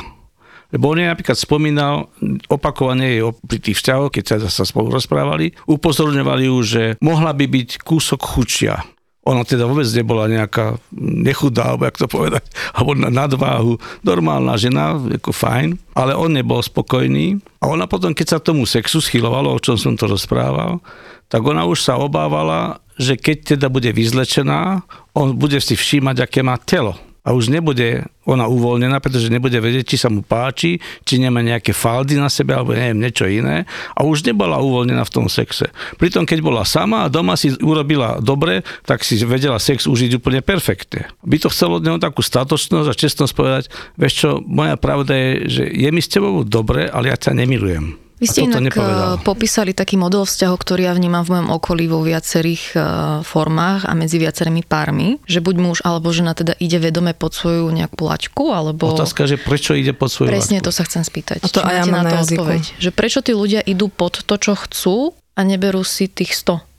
[0.73, 2.09] Lebo on jej napríklad spomínal,
[2.49, 7.45] opakovane jej pri tých vzťahoch, keď sa, sa spolu rozprávali, upozorňovali ju, že mohla by
[7.45, 8.81] byť kúsok chudšia.
[9.23, 12.43] Ona teda vôbec nebola nejaká nechudá, alebo jak to povedať,
[12.75, 13.77] alebo na nadváhu.
[14.01, 17.37] Normálna žena, ako fajn, ale on nebol spokojný.
[17.61, 20.81] A ona potom, keď sa tomu sexu schylovalo, o čom som to rozprával,
[21.29, 24.83] tak ona už sa obávala, že keď teda bude vyzlečená,
[25.13, 29.95] on bude si všímať, aké má telo a už nebude ona uvoľnená, pretože nebude vedieť,
[29.95, 33.63] či sa mu páči, či nemá nejaké faldy na sebe, alebo neviem, niečo iné.
[33.95, 35.71] A už nebola uvoľnená v tom sexe.
[35.95, 40.43] Pritom, keď bola sama a doma si urobila dobre, tak si vedela sex užiť úplne
[40.43, 41.07] perfektne.
[41.23, 43.63] By to chcelo od neho takú statočnosť a čestnosť povedať,
[43.95, 48.02] vieš čo, moja pravda je, že je mi s tebou dobre, ale ja ťa nemilujem.
[48.23, 49.19] Vy ste inak nepovedal.
[49.19, 52.81] Eh, popísali taký model vzťahu, ktorý ja vnímam v mojom okolí vo viacerých eh,
[53.27, 57.67] formách a medzi viacerými pármi, že buď muž alebo žena teda ide vedome pod svoju
[57.67, 58.95] nejakú laťku, alebo...
[58.95, 60.67] Otázka, že prečo ide pod svoju Presne laťku?
[60.67, 61.43] to sa chcem spýtať.
[61.43, 62.79] A to aj ja mám na, na odpoveď.
[62.79, 64.95] Že prečo tí ľudia idú pod to, čo chcú
[65.35, 66.72] a neberú si tých 100?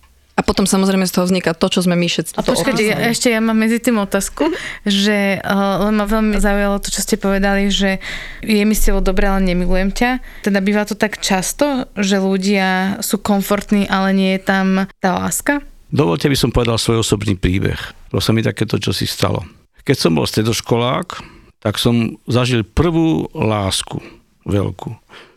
[0.45, 2.37] Potom samozrejme z toho vzniká to, čo sme my všetci.
[2.37, 4.53] A počkajte, ja, ešte ja mám medzi tým otázku,
[4.85, 7.99] že uh, len ma veľmi zaujalo to, čo ste povedali, že
[8.45, 10.11] je mi s tebou dobré, ale nemilujem ťa.
[10.45, 14.67] Teda býva to tak často, že ľudia sú komfortní, ale nie je tam
[15.01, 15.65] tá láska?
[15.95, 17.79] Dovolte, by som povedal svoj osobný príbeh.
[18.11, 19.47] To sa mi takéto, čo si stalo.
[19.85, 21.23] Keď som bol stredoškolák,
[21.65, 24.03] tak som zažil prvú lásku
[24.45, 24.93] veľkú.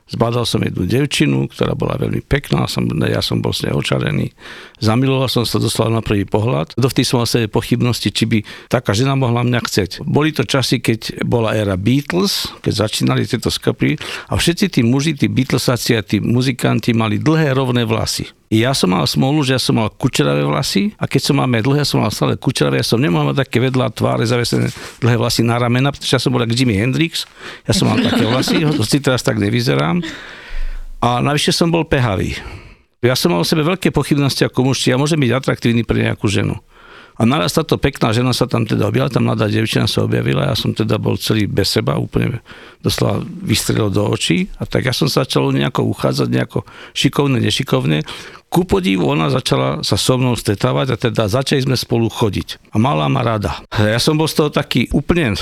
[0.08, 4.32] Zbadal som jednu devčinu, ktorá bola veľmi pekná, som, ja som bol s nej očarený.
[4.80, 6.80] Zamiloval som sa doslova na prvý pohľad.
[6.80, 8.40] Dovtedy som mal sebe pochybnosti, či by
[8.72, 9.92] taká žena mohla mňa chceť.
[10.08, 14.00] Boli to časy, keď bola éra Beatles, keď začínali tieto skopy
[14.32, 18.32] a všetci tí muži, tí Beatlesáci a tí muzikanti mali dlhé rovné vlasy.
[18.48, 21.84] Ja som mal smolu, že ja som mal kučeravé vlasy a keď som máme dlhé,
[21.84, 24.72] som mal stále kučeravé, ja som nemal mať také vedľa tváre zavesené
[25.04, 27.28] dlhé vlasy na ramena, pretože ja som bol ako Jimi Hendrix,
[27.68, 30.00] ja som mal také vlasy, hoci teraz tak nevyzerám.
[31.04, 32.40] A navyše som bol pehavý.
[33.04, 36.08] Ja som mal o sebe veľké pochybnosti ako muž, či ja môžem byť atraktívny pre
[36.08, 36.56] nejakú ženu.
[37.18, 40.56] A naraz táto pekná žena sa tam teda objavila, tá mladá devčina sa objavila, ja
[40.56, 42.46] som teda bol celý bez seba, úplne
[42.86, 46.62] doslova vystrelil do očí a tak ja som sa začal nejako uchádzať, nejako
[46.94, 48.06] šikovne, nešikovne.
[48.48, 52.72] Ku podivu ona začala sa so mnou stretávať a teda začali sme spolu chodiť.
[52.72, 53.60] A mala ma rada.
[53.76, 55.36] Ja som bol z toho taký úplne,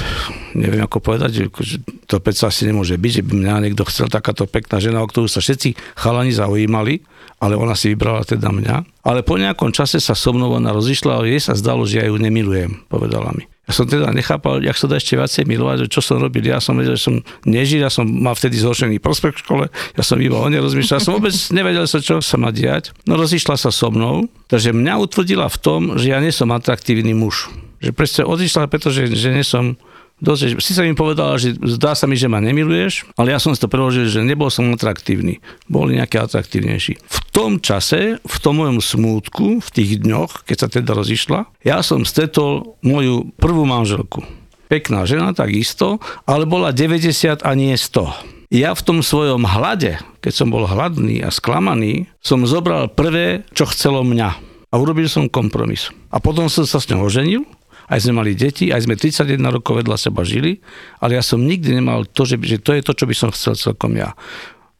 [0.57, 4.49] neviem ako povedať, že to predsa asi nemôže byť, že by mňa niekto chcel takáto
[4.49, 9.03] pekná žena, o ktorú sa všetci chalani zaujímali ale ona si vybrala teda mňa.
[9.03, 12.07] Ale po nejakom čase sa so mnou ona rozišla a jej sa zdalo, že ja
[12.07, 13.45] ju nemilujem, povedala mi.
[13.65, 16.45] Ja som teda nechápal, jak sa dá ešte viacej milovať, čo som robil.
[16.45, 17.15] Ja som vedel, že som
[17.49, 19.65] nežil, ja som mal vtedy zhoršený prospekt v škole,
[19.97, 22.93] ja som iba o nej rozmýšľal, som vôbec nevedel sa, čo sa má diať.
[23.09, 27.17] No rozišla sa so mnou, takže mňa utvrdila v tom, že ja nie som atraktívny
[27.17, 27.49] muž.
[27.81, 29.81] Že presne odišla, pretože že nie som
[30.19, 33.51] dosť, si sa mi povedala, že zdá sa mi, že ma nemiluješ, ale ja som
[33.51, 35.43] si to preložil, že nebol som atraktívny.
[35.67, 36.99] Boli nejaké atraktívnejší.
[36.99, 41.83] V tom čase, v tom mojom smútku, v tých dňoch, keď sa teda rozišla, ja
[41.83, 44.23] som stretol moju prvú manželku.
[44.65, 48.35] Pekná žena, takisto, ale bola 90 a nie 100.
[48.53, 53.65] Ja v tom svojom hlade, keď som bol hladný a sklamaný, som zobral prvé, čo
[53.69, 54.29] chcelo mňa.
[54.69, 55.89] A urobil som kompromis.
[56.11, 57.41] A potom som sa s ňou oženil
[57.89, 60.61] aj sme mali deti, aj sme 31 rokov vedľa seba žili,
[61.01, 63.53] ale ja som nikdy nemal to, že, že to je to, čo by som chcel
[63.53, 64.17] celkom ja.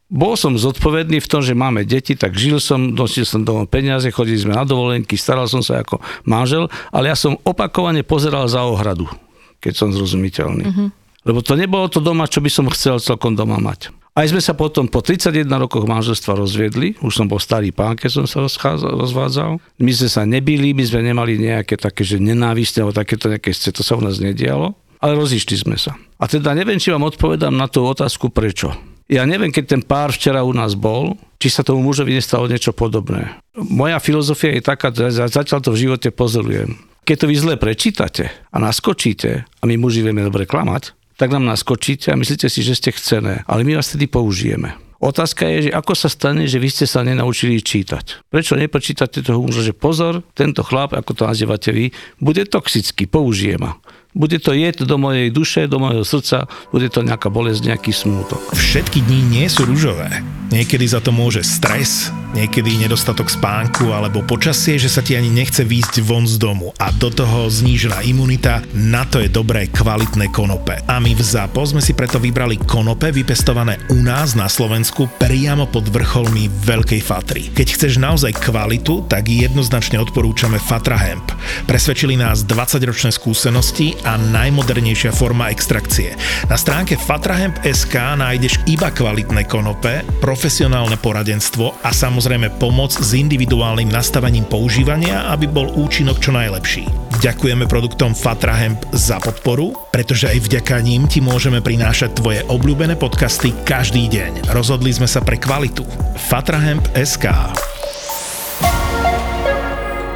[0.06, 4.06] Bol som zodpovedný v tom, že máme deti, tak žil som, nosil som domov peniaze,
[4.14, 8.62] chodili sme na dovolenky, staral som sa ako manžel, ale ja som opakovane pozeral za
[8.62, 9.10] ohradu,
[9.58, 10.64] keď som zrozumiteľný.
[10.70, 10.88] Mm-hmm.
[11.26, 13.90] Lebo to nebolo to doma, čo by som chcel celkom doma mať.
[14.16, 18.24] Aj sme sa potom po 31 rokoch manželstva rozviedli, už som bol starý pán, keď
[18.24, 18.40] som sa
[18.80, 19.60] rozvádzal.
[19.76, 23.84] My sme sa nebili, my sme nemali nejaké také, že nenávistné, alebo takéto nejaké to
[23.84, 24.72] sa u nás nedialo,
[25.04, 26.00] ale rozišli sme sa.
[26.16, 28.72] A teda neviem, či vám odpovedám na tú otázku prečo.
[29.04, 32.72] Ja neviem, keď ten pár včera u nás bol, či sa tomu mužovi nestalo niečo
[32.72, 33.36] podobné.
[33.52, 36.72] Moja filozofia je taká, že zatiaľ to v živote pozorujem.
[37.04, 41.48] Keď to vy zle prečítate a naskočíte, a my muži vieme dobre klamať, tak nám
[41.48, 43.42] naskočíte a myslíte si, že ste chcené.
[43.48, 44.76] Ale my vás tedy použijeme.
[44.96, 48.32] Otázka je, že ako sa stane, že vy ste sa nenaučili čítať.
[48.32, 53.60] Prečo nepočítate toho muža, že pozor, tento chlap, ako to nazývate vy, bude toxický, použije
[53.60, 53.76] ma.
[54.16, 58.56] Bude to jed do mojej duše, do mojho srdca, bude to nejaká bolesť, nejaký smútok.
[58.56, 60.08] Všetky dni nie sú rúžové.
[60.46, 65.66] Niekedy za to môže stres, niekedy nedostatok spánku alebo počasie, že sa ti ani nechce
[65.66, 70.78] výjsť von z domu a do toho znížená imunita, na to je dobré kvalitné konope.
[70.86, 75.66] A my v ZAPO sme si preto vybrali konope vypestované u nás na Slovensku priamo
[75.66, 77.50] pod vrcholmi Veľkej Fatry.
[77.50, 81.26] Keď chceš naozaj kvalitu, tak jednoznačne odporúčame Fatra Hemp.
[81.66, 86.14] Presvedčili nás 20-ročné skúsenosti a najmodernejšia forma extrakcie.
[86.46, 94.46] Na stránke fatrahemp.sk nájdeš iba kvalitné konope, profesionálne poradenstvo a samozrejme pomoc s individuálnym nastavením
[94.46, 96.86] používania, aby bol účinok čo najlepší.
[97.18, 102.94] Ďakujeme produktom Fatra Hemp za podporu, pretože aj vďaka ním ti môžeme prinášať tvoje obľúbené
[102.94, 104.52] podcasty každý deň.
[104.54, 105.82] Rozhodli sme sa pre kvalitu.
[106.30, 107.26] Fatra Hemp SK.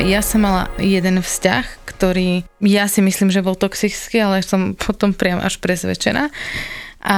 [0.00, 5.12] Ja som mala jeden vzťah, ktorý ja si myslím, že bol toxický, ale som potom
[5.12, 6.32] priam až presvedčená.
[7.00, 7.16] A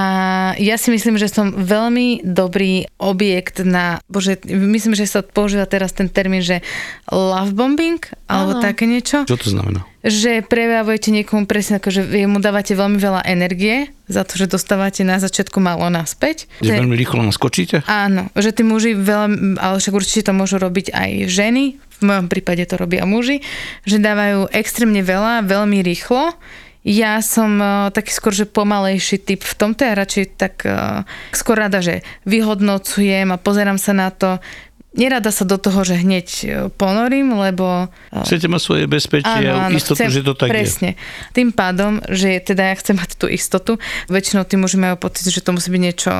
[0.63, 5.91] ja si myslím, že som veľmi dobrý objekt na, bože, myslím, že sa používa teraz
[5.91, 6.63] ten termín, že
[7.11, 7.99] love bombing,
[8.31, 8.63] alebo Áno.
[8.63, 9.27] také niečo.
[9.27, 9.83] Čo to znamená?
[10.03, 15.03] Že prejavujete niekomu presne ako, že mu dávate veľmi veľa energie za to, že dostávate
[15.03, 16.47] na začiatku malo naspäť.
[16.63, 17.83] Že Že- veľmi rýchlo naskočíte?
[17.83, 22.27] Áno, že tí muži veľa, ale však určite to môžu robiť aj ženy, v mojom
[22.27, 23.39] prípade to robia muži,
[23.87, 26.35] že dávajú extrémne veľa, veľmi rýchlo.
[26.83, 31.55] Ja som uh, taký skôr, že pomalejší typ v tomto, ja radšej tak uh, skôr
[31.55, 34.43] rada, že vyhodnocujem a pozerám sa na to.
[34.93, 39.71] Nerada sa do toho, že hneď uh, ponorím, lebo uh, Chcete mať svoje bezpečie a
[39.71, 40.53] istotu, že to tak je.
[40.59, 40.89] presne.
[41.31, 43.79] Tým pádom, že teda ja chcem mať tú istotu,
[44.11, 46.11] väčšinou tí muži majú pocit, že to musí byť niečo,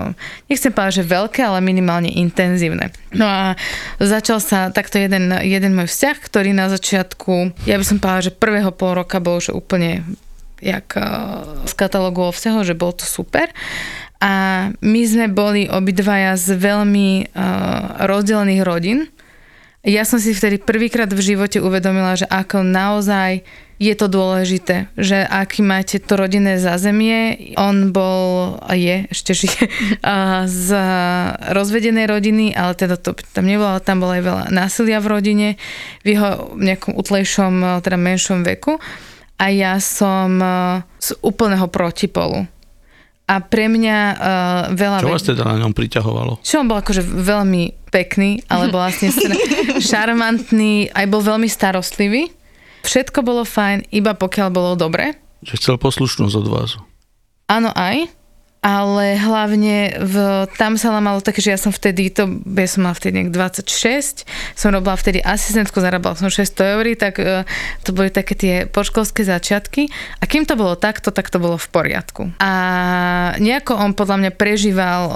[0.48, 2.96] nechcem povedať, že veľké, ale minimálne intenzívne.
[3.12, 3.60] No a
[4.00, 8.34] začal sa takto jeden, jeden môj vzťah, ktorý na začiatku, ja by som povedala, že
[8.34, 10.08] prvého pol roka bol že úplne
[10.64, 11.04] jak eh,
[11.68, 13.52] z katalógu o vzťahu, že bol to super.
[14.24, 19.00] A my sme boli obidvaja z veľmi uh, rozdelených rodín.
[19.84, 23.44] Ja som si vtedy prvýkrát v živote uvedomila, že ako naozaj
[23.84, 27.52] je to dôležité, že aký máte to rodinné zázemie.
[27.60, 29.68] On bol a je, ešte žije,
[30.00, 30.72] a z
[31.52, 35.48] rozvedenej rodiny, ale teda to tam nebolo, ale tam bolo aj veľa násilia v rodine,
[36.08, 38.80] v jeho nejakom utlejšom, teda menšom veku.
[39.44, 42.48] A ja som eh, z úplného protipolu.
[43.24, 44.20] A pre mňa uh,
[44.76, 45.00] veľa...
[45.00, 46.44] Čo vás teda na ňom priťahovalo?
[46.44, 49.16] čo on bol akože veľmi pekný, ale bol vlastne
[49.90, 52.36] šarmantný, aj bol veľmi starostlivý.
[52.84, 55.16] Všetko bolo fajn, iba pokiaľ bolo dobre.
[55.40, 56.76] Že chcel poslušnosť od vás.
[57.48, 58.12] Áno aj,
[58.64, 60.16] ale hlavne v,
[60.56, 64.24] tam sa lámalo také, že ja som vtedy, to, ja som mala vtedy nejak 26,
[64.56, 67.44] som robila vtedy asistentku, zarábala som 600 eur, tak e,
[67.84, 71.68] to boli také tie poškolské začiatky a kým to bolo takto, tak to bolo v
[71.76, 72.32] poriadku.
[72.40, 72.52] A
[73.36, 75.14] nejako on podľa mňa prežíval e,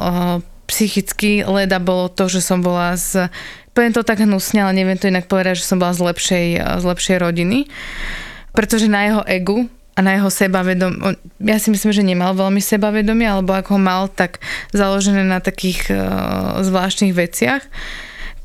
[0.68, 3.32] psychicky, leda bolo to, že som bola z,
[3.72, 6.64] poviem to tak hnusne, ale neviem to inak povedať, že som bola z lepšej, e,
[6.78, 7.72] z lepšej rodiny,
[8.52, 12.62] pretože na jeho egu a na jeho sebavedom, on, ja si myslím, že nemal veľmi
[12.62, 14.38] sebavedomie, alebo ako ho mal, tak
[14.70, 17.66] založené na takých uh, zvláštnych veciach.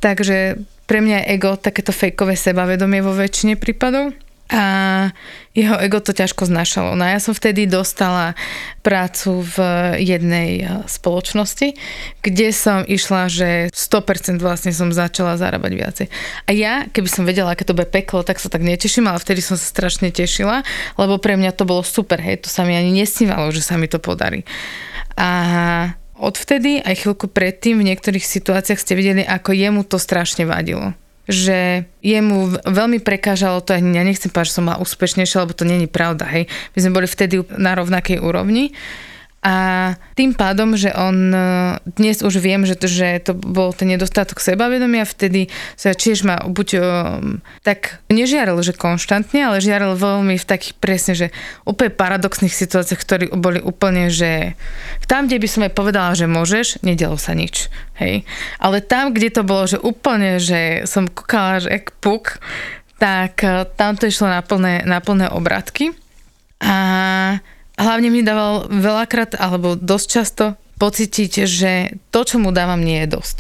[0.00, 0.56] Takže
[0.88, 4.16] pre mňa je ego takéto fejkové sebavedomie vo väčšine prípadov.
[4.52, 4.62] A
[5.52, 6.92] jeho ego to ťažko znašalo.
[6.96, 8.36] No a ja som vtedy dostala
[8.80, 9.56] prácu v
[10.00, 11.76] jednej eh, spoločnosti,
[12.20, 16.06] kde som išla, že 100% vlastne som začala zarábať viacej.
[16.48, 19.40] A ja, keby som vedela, aké to bude peklo, tak sa tak neteším, ale vtedy
[19.40, 20.64] som sa strašne tešila,
[21.00, 23.88] lebo pre mňa to bolo super, hej, to sa mi ani nesnívalo, že sa mi
[23.88, 24.44] to podarí.
[25.16, 30.96] A odvtedy, aj chvíľku predtým, v niektorých situáciách ste videli, ako jemu to strašne vadilo
[31.30, 35.86] že jemu veľmi prekážalo to, ja nechcem povedať, že som bola úspešnejšia, lebo to není
[35.86, 36.50] pravda, hej.
[36.74, 38.74] My sme boli vtedy na rovnakej úrovni
[39.42, 39.54] a
[40.14, 41.38] tým pádom, že on e,
[41.98, 46.38] dnes už viem, že to, že to bol ten nedostatok sebavedomia, vtedy sa tiež ma
[46.46, 51.26] buď um, tak nežiaril, že konštantne, ale žiaril veľmi v takých presne, že
[51.66, 54.54] úplne paradoxných situáciách, ktorí boli úplne, že
[55.10, 57.66] tam, kde by som aj povedala, že môžeš, nedialo sa nič.
[57.98, 58.22] Hej.
[58.62, 62.38] Ale tam, kde to bolo, že úplne, že som kúkala, že jak puk,
[63.02, 65.90] tak e, tam to išlo na plné, na plné obratky.
[66.62, 67.42] A
[67.78, 70.44] hlavne mi dával veľakrát, alebo dosť často
[70.76, 73.38] pocítiť, že to, čo mu dávam, nie je dosť.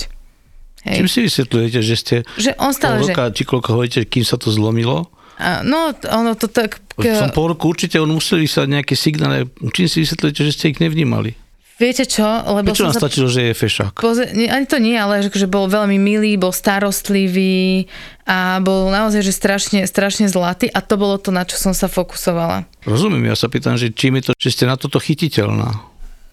[0.82, 0.98] Hej.
[1.02, 3.12] Čím si vysvetľujete, že ste Že on stále, pol že...
[3.14, 5.10] roka, či koľko hovoríte, kým sa to zlomilo?
[5.38, 6.82] A, no, ono to tak...
[6.94, 10.70] V tom pol roku určite on museli sa nejaké signály, čím si vysvetľujete, že ste
[10.74, 11.34] ich nevnímali?
[11.82, 12.22] Viete čo?
[12.22, 13.02] Lebo Prečo sa...
[13.02, 13.98] stačilo, že je fešák?
[13.98, 17.90] Poze- ani to nie, ale že, že bol veľmi milý, bol starostlivý
[18.22, 21.90] a bol naozaj že strašne, strašne zlatý a to bolo to, na čo som sa
[21.90, 22.70] fokusovala.
[22.86, 25.82] Rozumiem, ja sa pýtam, že čím je to, že ste na toto chytiteľná?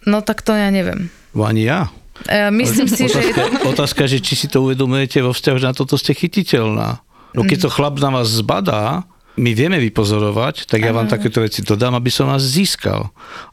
[0.05, 1.09] No tak to ja neviem.
[1.33, 1.89] Ani ja.
[2.29, 3.41] E, myslím si, že je to...
[3.41, 7.01] Otázka, otázka, že či si to uvedomujete vo vzťahu, že na toto ste chytiteľná.
[7.33, 9.01] No keď to chlap na vás zbadá,
[9.39, 13.07] my vieme vypozorovať, tak ja vám takéto veci dodám, aby som vás získal.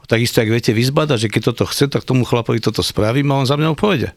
[0.07, 3.47] Takisto, ak viete vyzbadať, že keď toto chce, tak tomu chlapovi toto spravím a on
[3.47, 4.11] za mňou pôjde.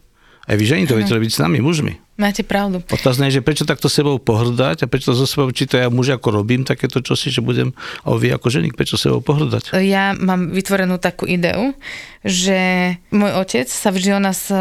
[0.49, 2.01] Aj vy ženy to viete robiť s nami, mužmi.
[2.21, 2.85] Máte pravdu.
[2.93, 6.13] Otázne je, že prečo takto sebou pohrdať a prečo so sebou, či to ja muž
[6.13, 7.73] ako robím takéto čosi, že budem,
[8.05, 9.73] a vy ako ženy, prečo sebou pohrdať?
[9.81, 11.73] Ja mám vytvorenú takú ideu,
[12.21, 14.57] že môj otec sa vždy o nás e,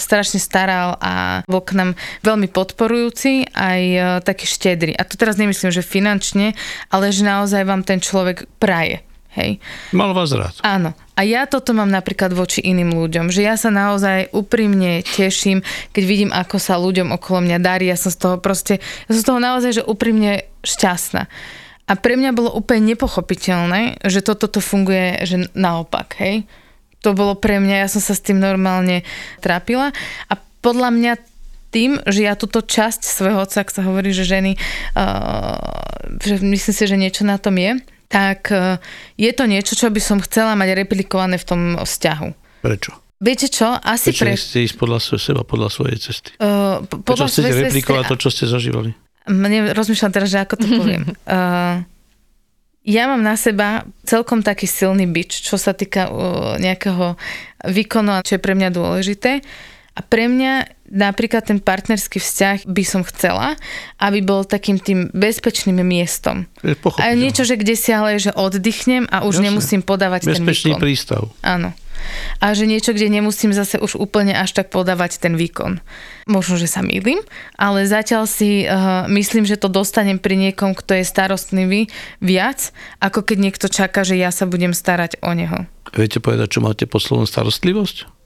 [0.00, 1.90] strašne staral a bol k nám
[2.24, 4.96] veľmi podporujúci, aj e, taký štedrý.
[4.96, 6.56] A to teraz nemyslím, že finančne,
[6.88, 9.04] ale že naozaj vám ten človek praje.
[9.34, 9.58] Hej.
[9.90, 10.54] Mal vás rád.
[10.62, 10.94] Áno.
[11.18, 16.02] A ja toto mám napríklad voči iným ľuďom, že ja sa naozaj úprimne teším, keď
[16.06, 17.90] vidím, ako sa ľuďom okolo mňa darí.
[17.90, 21.26] Ja som z toho proste, ja som z toho naozaj, že úprimne šťastná.
[21.84, 26.48] A pre mňa bolo úplne nepochopiteľné, že toto to funguje, že naopak, hej.
[27.04, 29.04] To bolo pre mňa, ja som sa s tým normálne
[29.44, 29.92] trápila
[30.30, 30.32] a
[30.64, 31.12] podľa mňa
[31.68, 34.56] tým, že ja túto časť svojho otca, ak sa hovorí, že ženy,
[34.94, 35.58] uh,
[36.22, 37.82] že myslím si, že niečo na tom je,
[38.14, 38.78] tak e,
[39.18, 42.28] je to niečo, čo by som chcela mať replikované v tom vzťahu.
[42.62, 42.94] Prečo?
[43.18, 43.74] Viete čo?
[43.74, 44.30] Asi Prečo pre...
[44.38, 46.30] nechcete ísť podľa seba, podľa svojej cesty?
[46.38, 48.94] Uh, Prečo chcete replikovať to, čo ste zažívali?
[49.26, 51.04] Mne, rozmýšľam teraz, že ako to poviem.
[51.24, 51.80] Uh,
[52.98, 57.16] ja mám na seba celkom taký silný bič, čo sa týka uh, nejakého
[57.64, 59.40] výkonu, čo je pre mňa dôležité.
[59.94, 63.54] A pre mňa napríklad ten partnerský vzťah by som chcela,
[64.02, 66.50] aby bol takým tým bezpečným miestom.
[66.98, 69.46] A niečo, že kde si ale, že oddychnem a už Jasne.
[69.46, 70.82] nemusím podávať Bezpečný ten výkon.
[70.82, 71.22] prístav.
[71.46, 71.70] Áno.
[72.42, 75.80] A že niečo, kde nemusím zase už úplne až tak podávať ten výkon.
[76.26, 77.22] Možno, že sa mýlim,
[77.56, 81.88] ale zatiaľ si uh, myslím, že to dostanem pri niekom, kto je starostlivý
[82.18, 85.64] viac, ako keď niekto čaká, že ja sa budem starať o neho.
[85.94, 88.23] Viete povedať, čo máte pod slovom starostlivosť?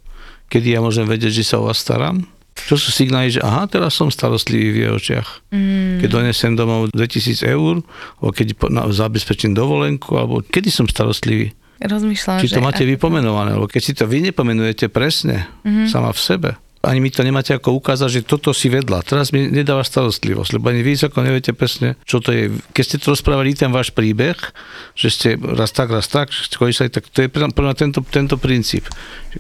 [0.49, 2.25] Kedy ja môžem vedieť, že sa o vás starám?
[2.59, 5.29] Čo sú signály, že aha, teraz som starostlivý v jej očiach.
[5.55, 6.03] Mm.
[6.03, 7.87] Keď donesem domov 2000 eur,
[8.19, 8.59] alebo keď
[8.91, 11.55] zabezpečím dovolenku, alebo kedy som starostlivý.
[11.79, 15.87] Rozmýšľam, Či to máte vypomenované, lebo keď si to vy nepomenujete presne, mm-hmm.
[15.87, 19.03] sama v sebe, ani mi to nemáte ako ukázať, že toto si vedla.
[19.03, 22.55] Teraz mi nedáva starostlivosť, lebo ani vy ako neviete presne, čo to je.
[22.71, 24.39] Keď ste to rozprávali ten váš príbeh,
[24.95, 28.87] že ste raz tak, raz tak, konečne, tak to je pre mňa tento, tento princíp.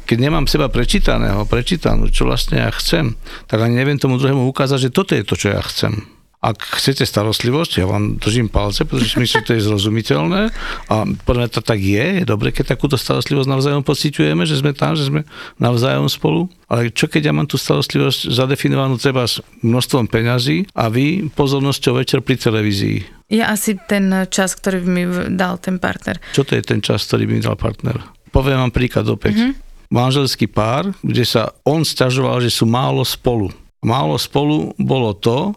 [0.02, 3.14] Keď nemám seba prečítaného, prečítanú, čo vlastne ja chcem,
[3.46, 6.17] tak ani neviem tomu druhému ukázať, že toto je to, čo ja chcem.
[6.38, 10.54] Ak chcete starostlivosť, ja vám držím palce, pretože myslím, že to je zrozumiteľné
[10.86, 14.70] a podľa mňa to tak je, je dobre, keď takúto starostlivosť navzájom pociťujeme, že sme
[14.70, 15.26] tam, že sme
[15.58, 16.46] navzájom spolu.
[16.70, 21.98] Ale čo keď ja mám tú starostlivosť zadefinovanú treba s množstvom peňazí a vy pozornosťou
[21.98, 23.26] večer pri televízii?
[23.34, 26.22] Je asi ten čas, ktorý mi dal ten partner.
[26.38, 27.98] Čo to je ten čas, ktorý mi dal partner?
[28.30, 29.42] Poviem vám príklad opäť.
[29.42, 29.90] Mm-hmm.
[29.90, 33.50] Manželský pár, kde sa on sťažoval, že sú málo spolu.
[33.82, 35.56] Málo spolu bolo to,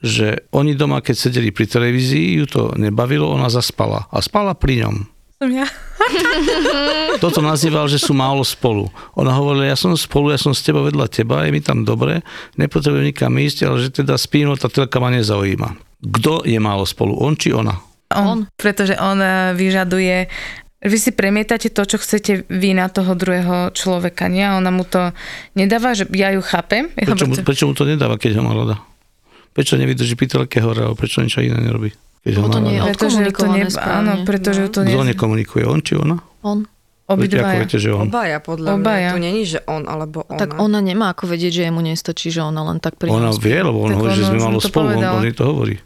[0.00, 4.08] že oni doma, keď sedeli pri televízii, ju to nebavilo, ona zaspala.
[4.08, 4.96] A spala pri ňom.
[5.40, 5.64] Ja.
[7.24, 8.92] Toto nazýval, že sú málo spolu.
[9.16, 12.20] Ona hovorila, ja som spolu, ja som s tebou vedľa teba, je mi tam dobre,
[12.60, 15.80] nepotrebujem nikam ísť, ale že teda spím, no tá telka ma nezaujíma.
[16.00, 17.72] Kto je málo spolu, on či ona?
[18.12, 20.28] On, pretože on eh, vyžaduje
[20.80, 24.40] vy si premietate to, čo chcete vy na toho druhého človeka, nie?
[24.40, 25.12] A ona mu to
[25.52, 26.88] nedáva, že ja ju chápem.
[26.96, 28.80] Prečo, mu, prečo mu to nedáva, keď ho má rada?
[29.50, 31.90] Prečo nevydrží pitelke hore, alebo prečo niečo iné nerobí?
[32.20, 34.72] Keď ho to nie je pretože to ne, áno, pretože no.
[34.72, 34.92] to nie...
[34.92, 36.16] Kto nekomunikuje, on či ona?
[36.44, 36.68] On.
[37.10, 37.66] Obidvaja.
[37.66, 38.06] Viete, že on?
[38.06, 39.10] Obaja, podľa Obaja.
[39.10, 39.18] mňa.
[39.18, 40.38] To není, že on alebo ona.
[40.38, 43.58] Tak ona nemá ako vedieť, že jemu nestačí, že ona len tak pri Ona vie,
[43.58, 45.18] lebo on tak hovorí, že sme malo spolu, povedal.
[45.18, 45.76] on, on to hovorí.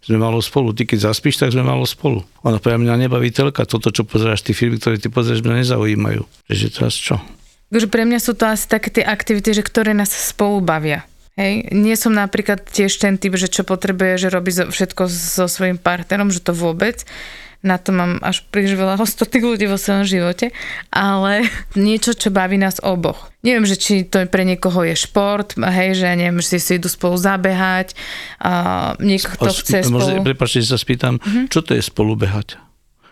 [0.00, 0.76] Sme malo spolu.
[0.76, 2.24] Ty keď zaspíš, tak sme malo spolu.
[2.44, 3.64] Ona pre mňa nebaví telka.
[3.64, 6.24] Toto, čo pozeráš, tie filmy, ktoré ty pozeráš, mňa nezaujímajú.
[6.48, 7.20] Takže teraz čo?
[7.72, 11.08] Takže pre mňa sú to asi také tie aktivity, že ktoré nás spolu bavia.
[11.40, 15.80] Hej, nie som napríklad tiež ten typ, že čo potrebuje, že robí všetko so svojím
[15.80, 17.08] partnerom, že to vôbec.
[17.64, 20.52] Na to mám až príliš veľa hostotých ľudí vo svojom živote,
[20.92, 23.32] ale niečo, čo baví nás oboch.
[23.40, 27.16] Neviem, že či to pre niekoho je šport, hej, že neviem, že si idú spolu
[27.16, 27.96] zabehať,
[28.36, 28.52] a
[29.00, 30.20] niekto chce spolu...
[30.20, 31.48] Prepačte, sa spýtam, uh-huh.
[31.48, 32.60] čo to je spolu behať?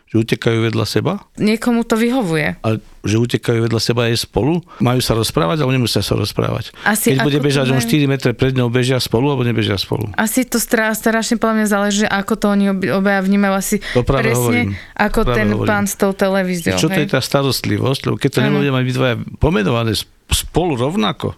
[0.09, 1.21] Že utekajú vedľa seba?
[1.37, 2.57] Niekomu to vyhovuje.
[2.65, 4.65] A že utekajú vedľa seba aj spolu?
[4.81, 6.73] Majú sa rozprávať alebo nemusia sa rozprávať?
[6.89, 7.85] Asi Keď bude bežať, majú...
[7.85, 10.09] 4 metre pred ňou, bežia spolu alebo nebežia spolu?
[10.17, 14.41] Asi to strašne podľa mňa záleží, ako to oni obaja vnímajú asi to práve presne
[14.41, 14.69] hovorím.
[14.97, 15.69] ako práve ten hovorím.
[15.69, 16.81] pán s tou televíziou.
[16.81, 16.97] Čo hej?
[16.97, 18.01] to je tá starostlivosť?
[18.09, 19.93] Lebo keď to nebudeme mať dvaja pomenované
[20.33, 21.37] spolu rovnako,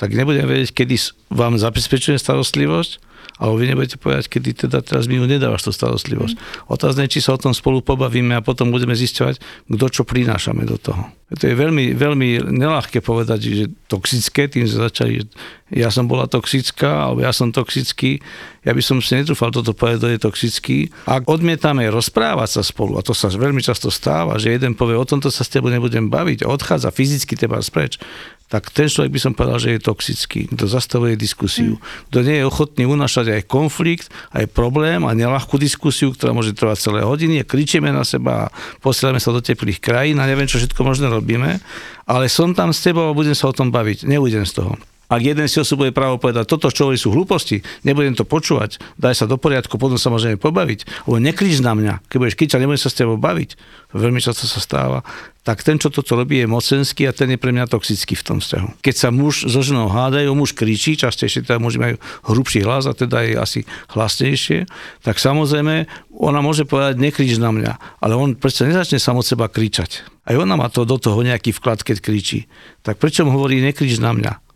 [0.00, 0.96] tak nebudem vedieť, kedy
[1.28, 3.07] vám zabezpečuje starostlivosť
[3.38, 6.34] ale vy nebudete povedať, kedy teda teraz mi ju nedávaš tú starostlivosť.
[6.34, 6.42] Mm.
[6.74, 10.74] Otázne, či sa o tom spolu pobavíme a potom budeme zisťovať, kto čo prinášame do
[10.74, 11.06] toho.
[11.28, 15.24] To je veľmi, veľmi nelahké povedať, že toxické, tým sme začali, že
[15.68, 18.24] ja som bola toxická, alebo ja som toxický.
[18.64, 20.78] Ja by som si netrúfal toto povedať, kto je toxický.
[21.04, 25.04] Ak odmietame rozprávať sa spolu, a to sa veľmi často stáva, že jeden povie, o
[25.04, 28.00] tomto sa s tebou nebudem baviť, odchádza fyzicky teba spreč,
[28.48, 31.76] tak ten človek by som povedal, že je toxický, kto zastavuje diskusiu,
[32.08, 36.80] kto nie je ochotný unašať aj konflikt, aj problém a nelahkú diskusiu, ktorá môže trvať
[36.80, 40.56] celé hodiny a kričíme na seba a posielame sa do teplých krajín a neviem, čo
[40.56, 41.60] všetko možné robíme,
[42.08, 44.72] ale som tam s tebou a budem sa o tom baviť, neudem z toho.
[45.08, 49.16] Ak jeden si osobuje právo povedať, toto, čo hovorí, sú hlúposti, nebudem to počúvať, daj
[49.16, 51.08] sa do poriadku, potom sa môžeme pobaviť.
[51.08, 53.56] Lebo nekrič na mňa, keď budeš kričať, nebudem sa s tebou baviť.
[53.96, 55.00] Veľmi často sa stáva.
[55.48, 58.36] Tak ten, čo toto robí, je mocenský a ten je pre mňa toxický v tom
[58.36, 58.84] vzťahu.
[58.84, 61.96] Keď sa muž so ženou hádajú, muž kričí, častejšie teda muži majú
[62.28, 63.60] hrubší hlas a teda je asi
[63.96, 64.68] hlasnejšie,
[65.08, 65.88] tak samozrejme
[66.20, 67.72] ona môže povedať, nekrič na mňa,
[68.04, 70.04] ale on predsa nezačne sam od seba kričať.
[70.28, 72.44] Aj ona má to do toho nejaký vklad, keď kričí.
[72.84, 74.47] Tak prečo mu hovorí, nekrič na mňa?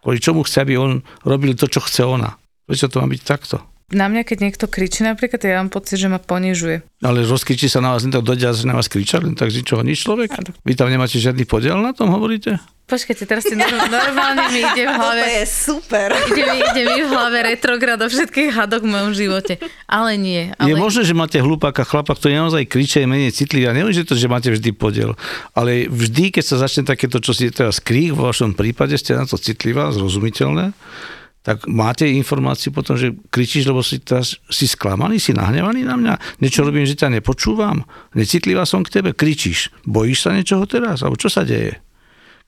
[0.00, 2.38] Kvôli čomu chce, aby on robil to, čo chce ona.
[2.64, 3.67] Prečo to má byť takto?
[3.88, 6.84] Na mňa, keď niekto kričí napríklad, ja mám pocit, že ma ponižuje.
[7.00, 9.64] Ale rozkričí sa na vás, len tak dodia, že na vás kriča, len tak z
[9.64, 10.28] ničoho nič človek?
[10.60, 12.60] Vy tam nemáte žiadny podiel na tom, hovoríte?
[12.84, 15.24] Počkajte, teraz si norm- normálne mi ide v hlave...
[15.40, 16.12] je super.
[16.12, 19.56] Ide mi, ide mi v hlave retrograd o všetkých hadok v mojom živote.
[19.88, 20.52] Ale nie.
[20.60, 20.68] Ale...
[20.68, 23.68] Je možné, že máte hlupáka chlapa, ktorý naozaj kričí, je menej citlivý.
[23.68, 25.16] A neviem, že to, že máte vždy podiel.
[25.56, 29.24] Ale vždy, keď sa začne takéto, čo si teraz krík, v vašom prípade ste na
[29.24, 30.76] to citlivá, zrozumiteľné,
[31.48, 36.44] tak máte informáciu potom, že kričíš, lebo si teraz si sklamaný, si nahnevaný na mňa,
[36.44, 41.16] niečo robím, že ťa nepočúvam, necitlivá som k tebe, kričíš, bojíš sa niečoho teraz, alebo
[41.16, 41.80] čo sa deje?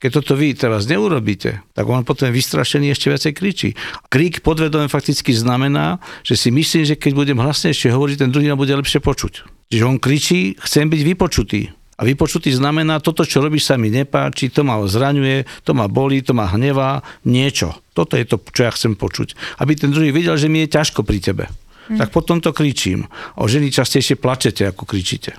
[0.05, 3.69] Keď toto vy teraz neurobíte, tak on potom vystrašený ešte viacej kričí.
[4.13, 8.61] Krík podvedome fakticky znamená, že si myslím, že keď budem hlasnejšie hovoriť, ten druhý ma
[8.61, 9.49] bude lepšie počuť.
[9.73, 11.73] Čiže on kričí, chcem byť vypočutý.
[12.01, 16.25] A vypočutý znamená, toto, čo robíš, sa mi nepáči, to ma zraňuje, to ma bolí,
[16.25, 17.77] to ma hnevá, niečo.
[17.93, 19.61] Toto je to, čo ja chcem počuť.
[19.61, 21.45] Aby ten druhý videl, že mi je ťažko pri tebe.
[21.91, 23.11] Tak potom to kričím.
[23.35, 25.35] O ženy častejšie plačete, ako kričíte.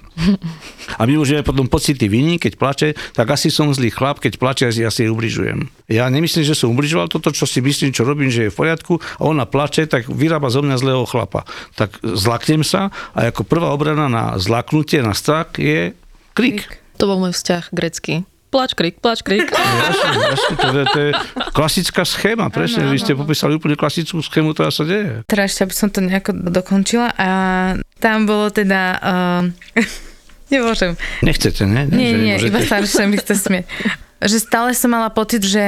[0.99, 4.68] A my máme potom pocity viny, keď plače, tak asi som zlý chlap, keď plače,
[4.68, 5.72] asi, asi ubližujem.
[5.88, 8.99] Ja nemyslím, že som ubližoval toto, čo si myslím, čo robím, že je v poriadku
[8.99, 11.47] a ona plače, tak vyrába zo mňa zlého chlapa.
[11.80, 15.95] Tak zlaknem sa a ako prvá obrana na zlaknutie, na strach je
[16.34, 16.68] krik.
[16.98, 18.24] To bol môj vzťah grecký.
[18.52, 19.48] Plač, krik, plač, krik.
[19.88, 21.10] Jasne, jasne, to, je, to je
[21.56, 25.24] klasická schéma, presne, vy ste popísali úplne klasickú schému, ktorá sa deje.
[25.24, 27.30] Teraz ešte, aby som to nejako dokončila a
[27.98, 29.00] tam bolo teda...
[29.00, 29.42] Uh,
[30.52, 31.00] nemôžem.
[31.24, 31.88] Nechcete, ne?
[31.88, 32.50] Nie, Že nie, nemôžete?
[32.52, 33.66] iba sa sa mi chce smieť.
[34.20, 35.64] Že stále som mala pocit, že,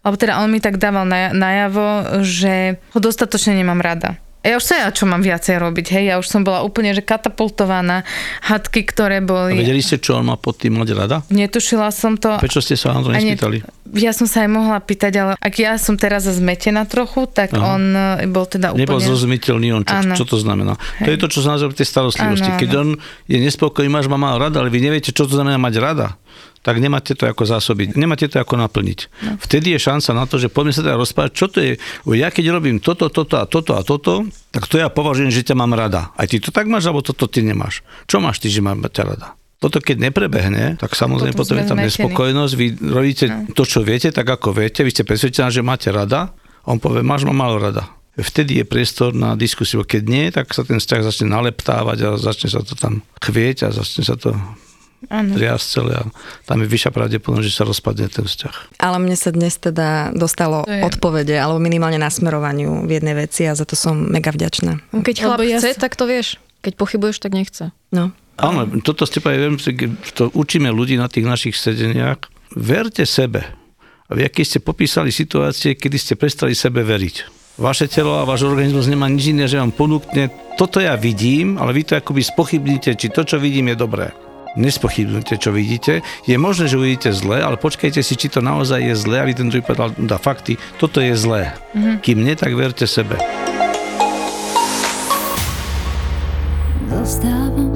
[0.00, 4.14] alebo teda on mi tak dával na- najavo, že ho dostatočne nemám rada.
[4.48, 7.04] Ja už sa ja, čo mám viacej robiť, hej, ja už som bola úplne, že
[7.04, 8.08] katapultovaná,
[8.40, 9.60] hadky, ktoré A boli...
[9.60, 11.16] vedeli ste, čo on má pod tým mať rada?
[11.28, 12.32] Netušila som to.
[12.40, 13.60] Prečo ste sa na to A nespýtali?
[13.92, 17.76] Ja som sa aj mohla pýtať, ale ak ja som teraz zmetená trochu, tak Aha.
[17.76, 18.88] on e, bol teda úplne...
[18.88, 20.14] Nebol zrozumiteľný on, čo, Áno.
[20.16, 20.80] čo to znamená.
[21.04, 22.48] To je to, čo sa nazýva tej starostlivosti.
[22.48, 22.60] Áno, áno.
[22.64, 22.88] Keď on
[23.28, 26.16] je nespokojný, máš ma mal rada, ale vy neviete, čo to znamená mať rada,
[26.62, 28.98] tak nemáte to ako zásobiť, nemáte to ako naplniť.
[29.24, 29.38] No.
[29.40, 31.78] Vtedy je šanca na to, že poďme sa teda rozprávať, čo to je.
[32.18, 35.54] Ja keď robím toto, toto a toto a toto, tak to ja považujem, že ťa
[35.56, 36.10] mám rada.
[36.18, 37.86] Aj ty to tak máš, alebo toto ty nemáš.
[38.10, 39.28] Čo máš ty, že mám ťa rada?
[39.58, 43.26] Toto keď neprebehne, tak samozrejme Potom potom, je tam nespokojnosť, vy robíte
[43.58, 46.30] to, čo viete, tak ako viete, vy ste presvedčená, že máte rada,
[46.62, 47.90] on povie, máš ma málo rada.
[48.18, 49.86] Vtedy je priestor na diskusiu.
[49.86, 53.68] Keď nie, tak sa ten vzťah začne naleptávať a začne sa to tam chvieť a
[53.70, 54.34] začne sa to
[55.58, 56.02] Celé a
[56.42, 58.82] tam je vyššia pravdepodobnosť, že sa rozpadne ten vzťah.
[58.82, 63.46] Ale mne sa dnes teda dostalo To je- odpovede, alebo minimálne nasmerovaniu v jednej veci
[63.46, 64.82] a za to som mega vďačná.
[64.90, 66.42] Keď chlap Lebo ja chce, sa- tak to vieš.
[66.58, 67.70] Keď pochybuješ, tak nechce.
[67.94, 68.10] No.
[68.38, 72.18] Áno, toto ste povedali, viem, že keď to učíme ľudí na tých našich sedeniach.
[72.54, 73.46] Verte sebe.
[74.08, 77.38] A vy, aký ste popísali situácie, kedy ste prestali sebe veriť.
[77.58, 81.74] Vaše telo a váš organizmus nemá nič iné, že vám ponúkne, toto ja vidím, ale
[81.74, 84.14] vy to akoby spochybníte, či to, čo vidím, je dobré.
[84.58, 86.02] Nespochybnite, čo vidíte.
[86.26, 89.46] Je možné, že uvidíte zle, ale počkajte si, či to naozaj je zlé, aby ten
[89.46, 91.54] druhý povedal, dá fakty, toto je zlé.
[92.02, 93.14] Kým nie, tak verte sebe.
[96.90, 97.70] Zostávam,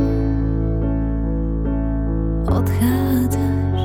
[2.50, 3.80] odchádzaš,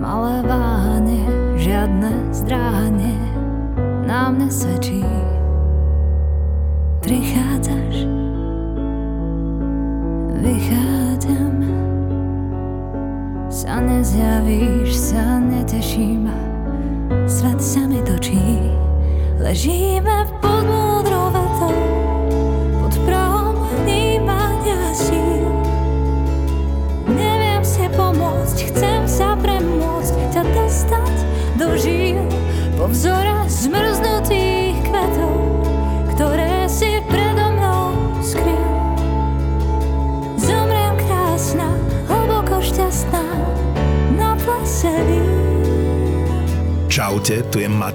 [0.00, 1.28] malé váhanie,
[1.60, 3.20] žiadne zdráhanie
[4.08, 4.48] na mne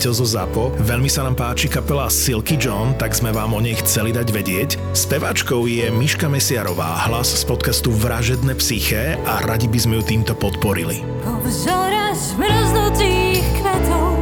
[0.10, 0.74] Maťo zo ZAPO.
[0.89, 4.70] Veľmi sa nám páči kapela Silky John, tak sme vám o nej chceli dať vedieť.
[4.97, 10.34] Speváčkou je Miška Mesiarová, hlas z podcastu Vražedné psyché a radi by sme ju týmto
[10.34, 11.05] podporili.
[11.22, 14.18] Po vzore zmrznutých kvetov,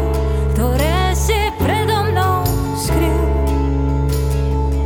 [0.59, 2.43] ktoré si predo mnou
[2.75, 3.23] skryl.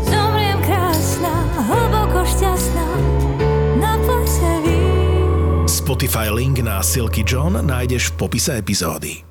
[0.06, 1.34] Zomriem krásna,
[1.66, 2.88] hlboko šťastná,
[3.82, 5.66] na plese vín.
[5.66, 9.31] Spotify link na Silky John nájdeš v popise epizódy.